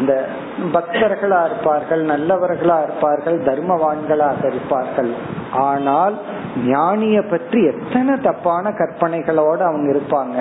[0.01, 0.29] இந்த
[0.73, 5.13] பக்தர்களா இருப்பார்கள் நல்லவர்களா இருப்பார்கள் தர்மவான்களாக இருப்பார்கள்.
[5.53, 6.19] ஆனால்
[6.67, 10.39] ஞானிய பற்றி எத்தனை தப்பான கற்பனைகளோட அவங்க இருப்பாங்க?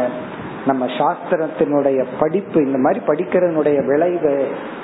[0.68, 4.36] நம்ம சாஸ்திரத்தினுடைய படிப்பு இந்த மாதிரி படிக்கிறதனுடைய விளைவு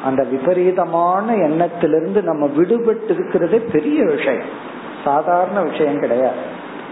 [0.07, 4.51] அந்த விபரீதமான எண்ணத்திலிருந்து நம்ம விடுபட்டு இருக்கிறதே பெரிய விஷயம்.
[5.03, 6.41] சாதாரண விஷயம் கிடையாது.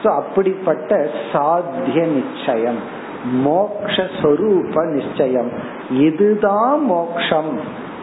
[0.03, 0.91] ஸோ அப்படிப்பட்ட
[1.31, 2.81] சாத்திய நிச்சயம்
[3.45, 5.51] மோக்ஷரூப நிச்சயம்.
[6.07, 7.53] இதுதான் மோக்ஷம்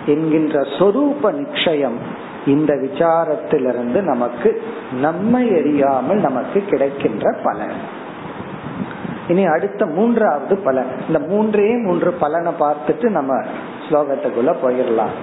[0.06, 1.98] என்கின்ற சொரூப நிச்சயம்.
[2.46, 4.50] இந்த விசாரத்திலிருந்து நமக்கு
[5.00, 7.78] நம்மை எரியாமல் நமக்கு கிடைக்கின்ற பலன்.
[9.28, 10.86] இனி அடுத்த மூன்றாவது பலன்.
[11.06, 13.44] இந்த மூன்றே மூன்று பலனை பார்த்துட்டு நம்ம
[13.88, 15.14] ஸ்லோகத்துக்குள்ள போயிடலாம்.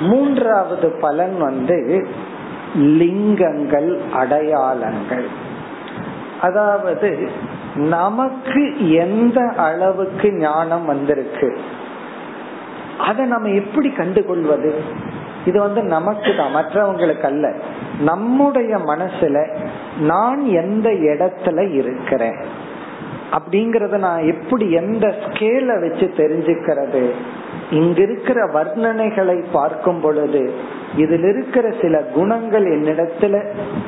[0.00, 2.08] மூன்றாவது பலன் வந்து
[2.76, 5.28] லிங்கங்கள் அடையாளங்கள்.
[6.40, 7.28] அதாவது
[7.74, 11.58] நமக்கு எந்த அளவுக்கு ஞானம் வந்திருக்கு?
[12.98, 14.74] அதை நம்ம எப்படி கண்டுகொள்வது?
[15.46, 17.52] இது வந்து நமக்கு தான் மற்றவங்களுக்கு அல்ல.
[18.00, 19.56] நம்முடைய மனசுல
[20.00, 22.59] நான் எந்த இடத்துல இருக்கிறேன்?
[23.32, 27.02] அப்படிங்கறத நான் எப்படி எந்த ஸ்கேல வச்சு தெரிஞ்சுக்கிறது?
[27.70, 30.50] இங்க இருக்கிற வர்ணனைகளை பார்க்கும் பொழுது
[30.96, 33.42] இதில் இருக்கிற சில குணங்கள் என்னிடத்துல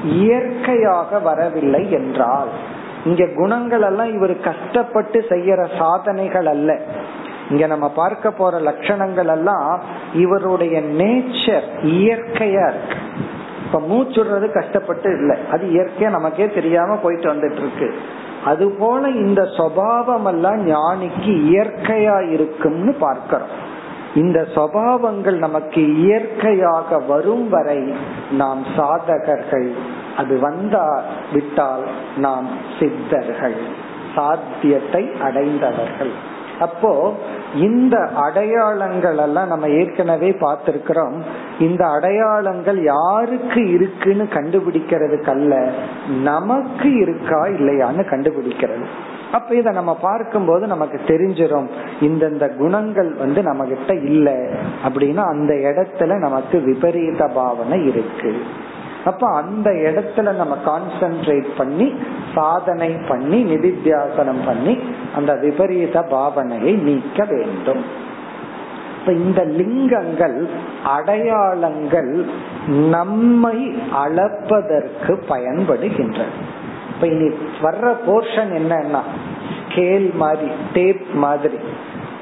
[0.04, 2.48] இயற்கையாக வரவில்லை என்றால்
[3.04, 6.80] இங்க குணங்கள் எல்லாம் இவர் கஷ்டப்பட்டு செய்யற சாதனைகள் அல்ல.
[7.50, 9.80] இங்க நம்ம பார்க்க போற லட்சணங்கள் எல்லாம்
[10.14, 12.98] இவருடைய நேச்சர் இயற்கையா இருக்கு.
[13.64, 15.36] இப்ப மூச்சுடுறது கஷ்டப்பட்டு இல்லை.
[15.50, 17.94] அது இயற்கையா நமக்கே தெரியாம போயிட்டு வந்துட்டு இருக்கு.
[18.44, 23.70] அது போல இந்த சுவாவம் எல்லாம் ஞானிக்கு இயற்கையா இருக்கும்னு பார்க்கிறோம்.
[24.14, 27.94] இந்த சுவாவங்கள் நமக்கு இயற்கையாக வரும் வரை
[28.30, 29.72] நாம் சாதகர்கள்.
[30.16, 31.84] அது வந்தா விட்டால்
[32.16, 32.46] நாம்
[32.80, 33.56] சித்தர்கள்.
[34.14, 36.10] சாத்தியத்தை அடைந்தவர்கள்.
[36.66, 36.92] அப்போ
[37.66, 41.16] இந்த அடையாளங்கள் எல்லாம் நம்ம ஏற்கனவே பார்த்திருக்கிறோம்.
[41.66, 45.54] இந்த அடையாளங்கள் யாருக்கு இருக்குன்னு கண்டுபிடிக்கிறதுக்கு அல்ல
[46.30, 48.86] நமக்கு இருக்கா இல்லையான்னு கண்டுபிடிக்கிறது.
[49.32, 51.68] அப்ப இத நம்ம பார்க்கும்போது நமக்கு தெரிஞ்சிடும்
[52.08, 54.28] இந்தந்த குணங்கள் வந்து நம்ம கிட்ட இல்ல
[54.86, 58.32] அப்படின்னா அந்த இடத்துல நமக்கு விபரீத பாவனை இருக்கு.
[59.04, 61.94] அப்ப அந்த இடத்துல நம்ம கான்சென்ட்ரேட் பண்ணி
[62.34, 64.78] சாதனை பண்ணி நிதித்தியாசனம் பண்ணி
[65.16, 67.84] அந்த விபரீத பாவனையை நீக்க வேண்டும்.
[69.00, 70.48] இப்ப இந்த லிங்கங்கள்
[70.84, 72.24] அடையாளங்கள்
[72.66, 76.24] நம்மை அளப்பதற்கு பயன்படுகின்றன.
[76.94, 79.00] இப்ப இனி வர்ற போர்ஷன் என்னன்னா
[79.68, 81.56] ஸ்கேல் மாதிரி டேப் மாதிரி.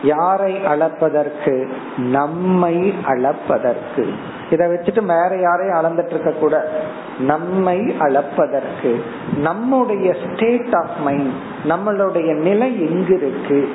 [0.03, 1.67] யாரை அளப்பதற்கு?
[1.97, 4.15] நம்மை அளப்பதற்கு.
[4.51, 6.57] இத வச்சுட்டு வேற யாரையும் அளந்துட்டு இருக்க கூட
[7.19, 9.03] நம்மை அளப்பதற்கு
[9.39, 11.33] நம்முடைய ஸ்டேட் ஆஃப் மைண்ட்
[11.69, 13.69] நம்மளுடைய நிலை எங்க இருக்கு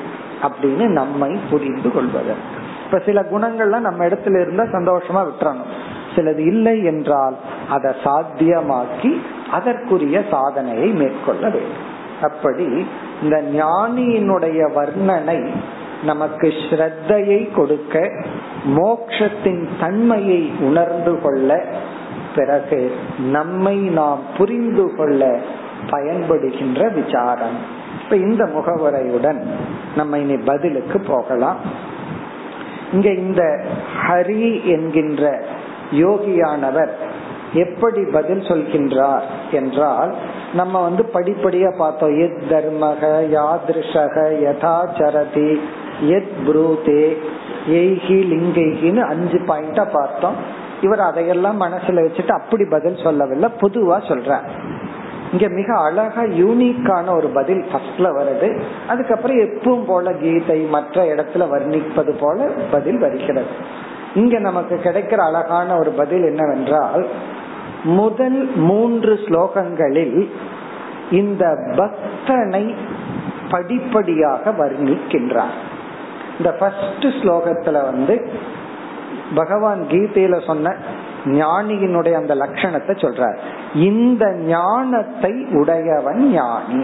[0.43, 2.59] அப்படின்னு நம்மை புரிந்து கொள்வதற்கு.
[2.85, 5.71] இப்ப சில குணங்கள்லாம் நம்ம இடத்துல இருந்தா சந்தோஷமா விட்டுறணும்.
[6.15, 7.35] சிலது இல்லை என்றால்
[7.69, 9.11] அதை சாத்தியமாக்கி
[9.51, 11.93] அதற்குரிய சாதனையை மேற்கொள்ள வேண்டும்.
[12.21, 12.87] அப்படி
[13.21, 15.39] இந்த ஞானியினுடைய வர்ணனை
[16.03, 18.11] நமக்கு ஸ்ரத்தையை கொடுக்க
[18.65, 21.63] மோக்ஷத்தின் தன்மையை உணர்ந்து கொள்ள
[22.35, 25.39] பிறகு நம்மை நாம் புரிந்து கொள்ள
[25.85, 27.57] பயன்படுகின்ற விசாரம்.
[28.03, 29.41] இப்ப இந்த முகவரையுடன்
[29.95, 31.57] நம்ம இனி பதிலுக்கு போகலாம்.
[32.93, 33.65] இங்க இந்த
[34.07, 35.43] ஹரி என்கின்ற
[35.91, 36.89] யோகியானவர்
[37.53, 40.15] எப்படி பதில் சொல்கின்றார் என்றால்
[40.53, 42.19] நம்ம வந்து படிப்படியா பார்த்தோம்.
[42.19, 43.03] எத் தர்மக
[43.35, 45.59] யாதிருஷக யதாச்சரதி
[46.01, 47.17] எத் புரூதே
[47.67, 50.35] ஏகி லிங்கைகின்னு அஞ்சு பாயிண்டா பார்த்தோம்.
[50.81, 53.49] இவர் அதையெல்லாம் மனசுல வச்சுட்டு அப்படி பதில் சொல்லவில்லை.
[53.61, 54.39] பொதுவா சொல்ற
[55.31, 58.61] இங்க மிக அழகா யூனிக்கான ஒரு பதில் ஃபர்ஸ்ட்ல வருது.
[58.87, 63.47] அதுக்கப்புறம் எப்பவும் போல கீதை மற்ற இடத்துல வர்ணிப்பது போல பதில் வருகிறது.
[64.15, 67.07] இங்க நமக்கு கிடைக்கிற அழகான ஒரு பதில் என்னவென்றால்
[67.83, 70.29] முதல் மூன்று ஸ்லோகங்களில்
[71.11, 72.75] இந்த பக்தனை
[73.49, 75.55] படிப்படியாக வர்ணிக்கின்றார்.
[76.37, 78.29] இந்த ஃபர்ஸ்ட் ஸ்லோகத்துல வந்து
[79.35, 80.73] பகவான் கீதையில சொன்ன
[81.25, 83.37] ஞானியினுடைய அந்த லட்சணத்தை சொல்றார்.
[83.73, 86.83] இந்த ஞானத்தை உடையவன் ஞானி.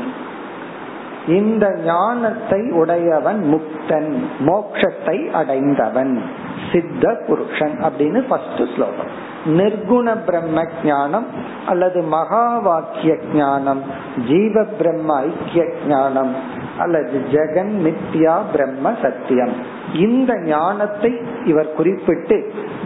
[1.28, 6.24] இந்த ஞானத்தை உடையவன் முக்தன் மோக்ஷத்தை அடைந்தவன்
[6.72, 9.12] சித்த புருஷன் அப்படின்னு ஃபர்ஸ்ட் ஸ்லோகம்.
[9.46, 11.26] நிர்குண பிரம்ம ஞானம்
[11.66, 13.82] அல்லது மகா வாக்கிய ஞானம்
[14.28, 16.36] ஜீவ பிரம்ம ஐக்கிய ஞானம்
[16.82, 19.54] அல்லது ஜெகன் மித்யா பிரம்ம சத்தியம்.
[19.96, 21.12] இந்த ஞானத்தை
[21.46, 22.38] இவர் குறிப்பிட்டு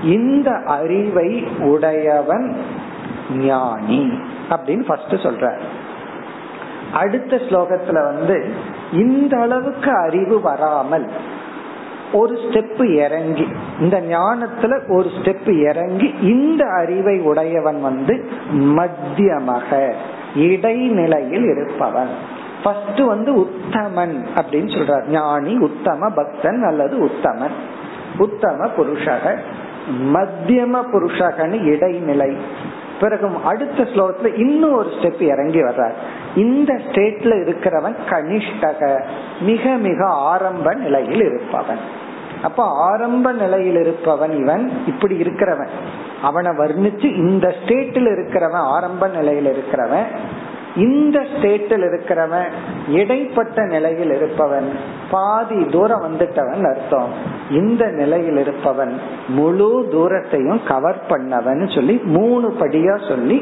[0.04, 1.30] இந்த அறிவை
[1.72, 2.48] உடையவன்
[3.40, 4.02] ஞானி
[4.50, 5.64] அப்படின்னு ஃபர்ஸ்ட் சொல்றார்.
[6.94, 8.38] அடுத்த ஸ்லோகத்துல வந்து
[8.92, 11.08] இந்த அளவுக்கு அறிவு வராமல்
[12.14, 13.48] ஒரு ஸ்டெப் இறங்கி
[13.80, 18.16] இந்த ஞானத்துல ஒரு ஸ்டெப் இறங்கி இந்த அறிவை உடையவன் வந்து
[18.78, 19.94] மத்தியமாக
[20.36, 22.14] இடைநிலையில் இருப்பவன்.
[22.66, 25.08] ஃபர்ஸ்ட் வந்து உத்தமன் அப்படின்னு சொல்றார்.
[25.08, 27.56] ஞானி உத்தம பக்தன் அல்லது உத்தமன்.
[28.18, 29.38] உத்தம புருஷக
[30.14, 32.38] மத்தியம புருஷகன்னு இடைநிலை.
[33.00, 35.94] பிறகு அடுத்த ஸ்லோகத்துல இன்னும் ஒரு ஸ்டெப் இறங்கி வர்றார்.
[36.36, 39.04] இந்த ஸ்டேட்ல இருக்கிறவன் கனிஷ்டக
[39.42, 41.80] மிக மிக ஆரம்ப நிலையில் இருப்பவன்.
[42.44, 45.68] அப்ப ஆரம்ப நிலையில் இருப்பவன் இவன் இப்படி இருக்கிறவன்.
[46.22, 50.06] அவனை வர்ணிச்சு இந்த ஸ்டேட்டில் இருக்கிறவன் ஆரம்ப நிலையில் இருக்கிறவன்.
[50.76, 52.50] இந்த ஸ்டேட்டில் இருக்கிறவன்
[52.90, 54.72] இடைப்பட்ட நிலையில் இருப்பவன்
[55.12, 57.10] பாதி தூரம் வந்துட்டவன் அர்த்தம்.
[57.52, 63.42] இந்த நிலையில் இருப்பவன் முழு தூரத்தையும் கவர் பண்ணவன் சொல்லி மூணு படியா சொல்லி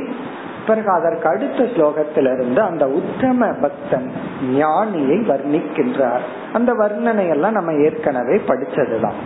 [0.68, 4.12] பிறகு அதற்கு அடுத்த ஸ்லோகத்திலிருந்து அந்த உத்தம பக்தன்
[4.44, 6.24] ஞானியை வர்ணிக்கின்றார்.
[6.54, 9.20] அந்த வர்ணனை எல்லாம் நம்ம ஏற்கனவே படிச்சதுதான்.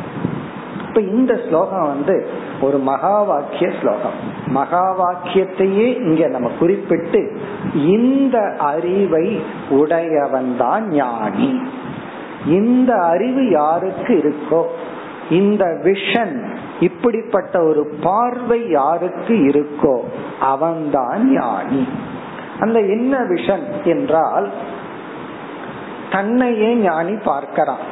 [0.88, 2.28] இப்ப இந்த ஸ்லோகம் வந்து
[2.62, 4.18] ஒரு மகா வாக்கிய ஸ்லோகம்.
[4.47, 7.39] மகா வாக்கியத்தையே இங்க நம்ம குறிப்பிட்டு
[7.76, 9.39] இந்த அறிவை
[9.70, 11.62] உடையவன் தான் ஞானி.
[12.47, 14.64] இந்த அறிவு யாருக்கு இருக்கோ
[15.30, 16.36] இந்த விஷன்
[16.80, 19.99] இப்படிப்பட்ட ஒரு பார்வை யாருக்கு இருக்கோ
[20.39, 21.88] அவன்தான் ஞானி.
[22.60, 24.49] அந்த என்ன விஷன் என்றால்
[26.10, 27.86] தன்னையே ஞானி பார்க்கிறான்.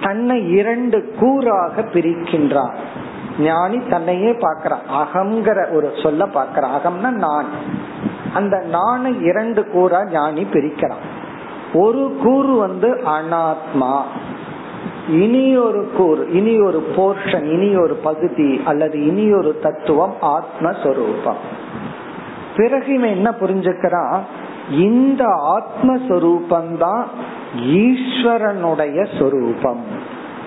[0.00, 2.74] தன்னை இரண்டு கூறாக பிரிக்கின்றான்.
[3.38, 7.46] ஞானி தன்னையே பார்க்கிறான் அகங்கிற ஒரு சொல்ல பார்க்கிறான் அகம்னா நான்.
[8.34, 11.02] அந்த நானை இரண்டு கூறா ஞானி பிரிக்கிறான்
[11.74, 14.00] ஒரு கூறு வந்து அனாத்மா.
[15.08, 21.40] இனி ஒரு கூறு இனி ஒரு போர்ஷன் இனி ஒரு பகுதி அல்லது இனி ஒரு தத்துவம் ஆத்மஸ்வரூபம்.
[22.56, 24.18] பிறகு இவன் என்ன புரிஞ்சுக்கிறான்
[24.70, 27.04] இந்த ஆத்மஸ்வரூபந்தான்
[27.56, 29.80] ஈஸ்வரனுடைய சொரூபம்.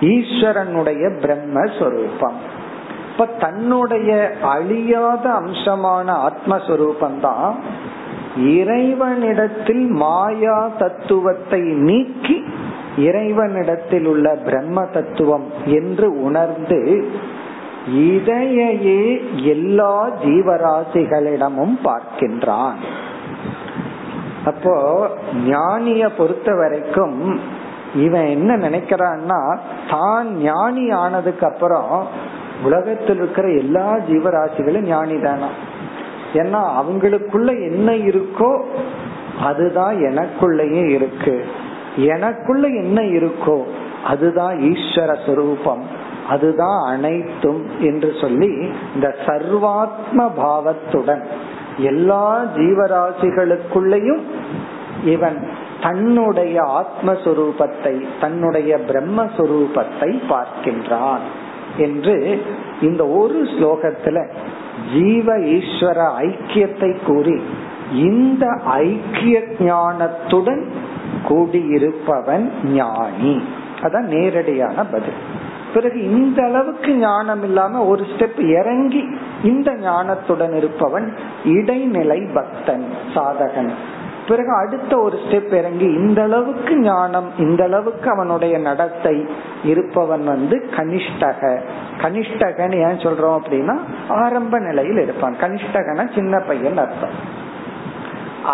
[0.00, 2.34] ஈஸ்வரனுடைய பிரம்மஸ்வரூபம்.
[3.18, 7.54] இப்ப தன்னுடைய அழியாத அம்சமான ஆத்மஸ்வரூபந்தான்
[8.36, 12.44] இறைவனிடத்தில் மாயா தத்துவத்தை நீக்கி
[12.96, 17.08] இறைவனிடத்தில் உள்ள பிரம்ம தத்துவம் என்று உணர்ந்து
[17.86, 22.78] இதையே எல்லா ஜீவராசிகளிடமும் பார்க்கின்றான்.
[24.44, 25.08] அப்போ
[25.46, 27.40] ஞானிய பொறுத்த வரைக்கும்
[27.94, 29.58] இவன் என்ன நினைக்கிறான்னா
[29.90, 32.06] தான் ஞானி ஆனதுக்கு அப்புறம்
[32.64, 35.48] உலகத்தில் இருக்கிற எல்லா ஜீவராசிகளும் ஞானி தானா
[36.34, 38.62] ஏன்னா அவங்களுக்குள்ள என்ன இருக்கோ
[39.42, 41.44] அதுதான் எனக்குள்ளேயே இருக்கு.
[41.96, 43.62] எனக்குள்ள என்ன இருக்கோ
[44.04, 45.80] அதுதான் ஈஸ்வர சுரூபம்.
[46.28, 51.26] அதுதான் அனைத்தும் என்று சொல்லி இந்த சர்வாத்ம பாவத்துடன்
[51.78, 54.20] எல்லா ஜீவராசிகளுக்குள்ளேயும்
[55.04, 55.48] இவன்
[55.82, 61.20] தன்னுடைய ஆத்மஸ்வரூபத்தை தன்னுடைய பிரம்மஸ்வரூபத்தை பார்க்கின்றான்.
[61.78, 62.42] என்று
[62.80, 64.28] இந்த ஒரு ஸ்லோகத்துல
[64.94, 67.42] ஜீவ ஈஸ்வர ஐக்கியத்தை கூறி
[67.94, 70.64] இந்த ஐக்கிய ஞானத்துடன்
[71.28, 73.42] கூடியிருப்பவன் ஞானி.
[73.80, 75.44] அதான் நேரடியான பதில்.
[75.74, 79.04] பிறகு இந்த அளவுக்கு ஞானம் இல்லாம ஒரு ஸ்டெப் இறங்கி
[79.42, 83.70] இந்த ஞானத்துடன் இருப்பவன் இடைநிலை பக்தன் சாதகன்.
[84.28, 89.26] பிறகு அடுத்த ஒரு ஸ்டெப் இறங்கி இந்த அளவுக்கு ஞானம் இந்த அளவுக்கு அவனுடைய நடத்தை
[89.64, 91.60] இருப்பவன் வந்து கனிஷ்டக.
[91.98, 95.36] கனிஷ்டகன்னு ஏன் சொல்றோம் அப்படின்னா ஆரம்ப நிலையில் இருப்பான்.
[95.40, 97.44] கனிஷ்டகன சின்ன பையன் அர்த்தம்.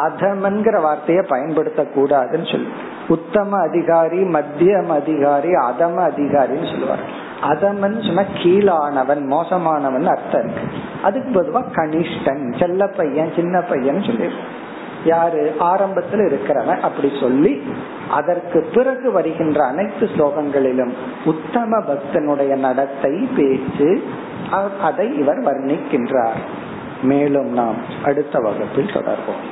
[0.02, 2.68] அதமன்கிற வார்த்தையை பயன்படுத்த கூடாதுன்னு சொல்லி.
[3.08, 10.62] உத்தம அதிகாரி மத்தியம் அதிகாரி அதம அதிகாரின்னு சொல்லுவார் அதமன் சொன்னா கீழானவன் மோசமானவன் அர்த்தம் இருக்கு.
[11.02, 14.32] அதுக்கு பொதுவா கனிஷ்டன் செல்ல பையன் சின்ன பையன் சொல்லி
[15.04, 15.42] யாரு?
[15.58, 17.52] ஆரம்பத்தில் இருக்கிறவன் அப்படி சொல்லி
[18.10, 20.92] அதற்கு பிறகு வருகின்ற அனைத்து ஸ்லோகங்களிலும்
[21.24, 23.90] உத்தம பக்தனுடைய நடத்தை பேச்சு
[24.82, 26.40] அதை இவர் வர்ணிக்கின்றார்.
[27.02, 29.44] மேலும் நாம் அடுத்த வகுப்பில் தொடர்போம்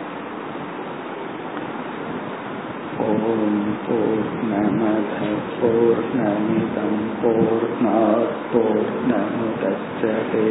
[3.04, 5.18] ஓம் பூர்ணமத
[5.60, 10.50] பூர்ணமிதம் பூர்ணாத் பூர்ணமுதச்சதே.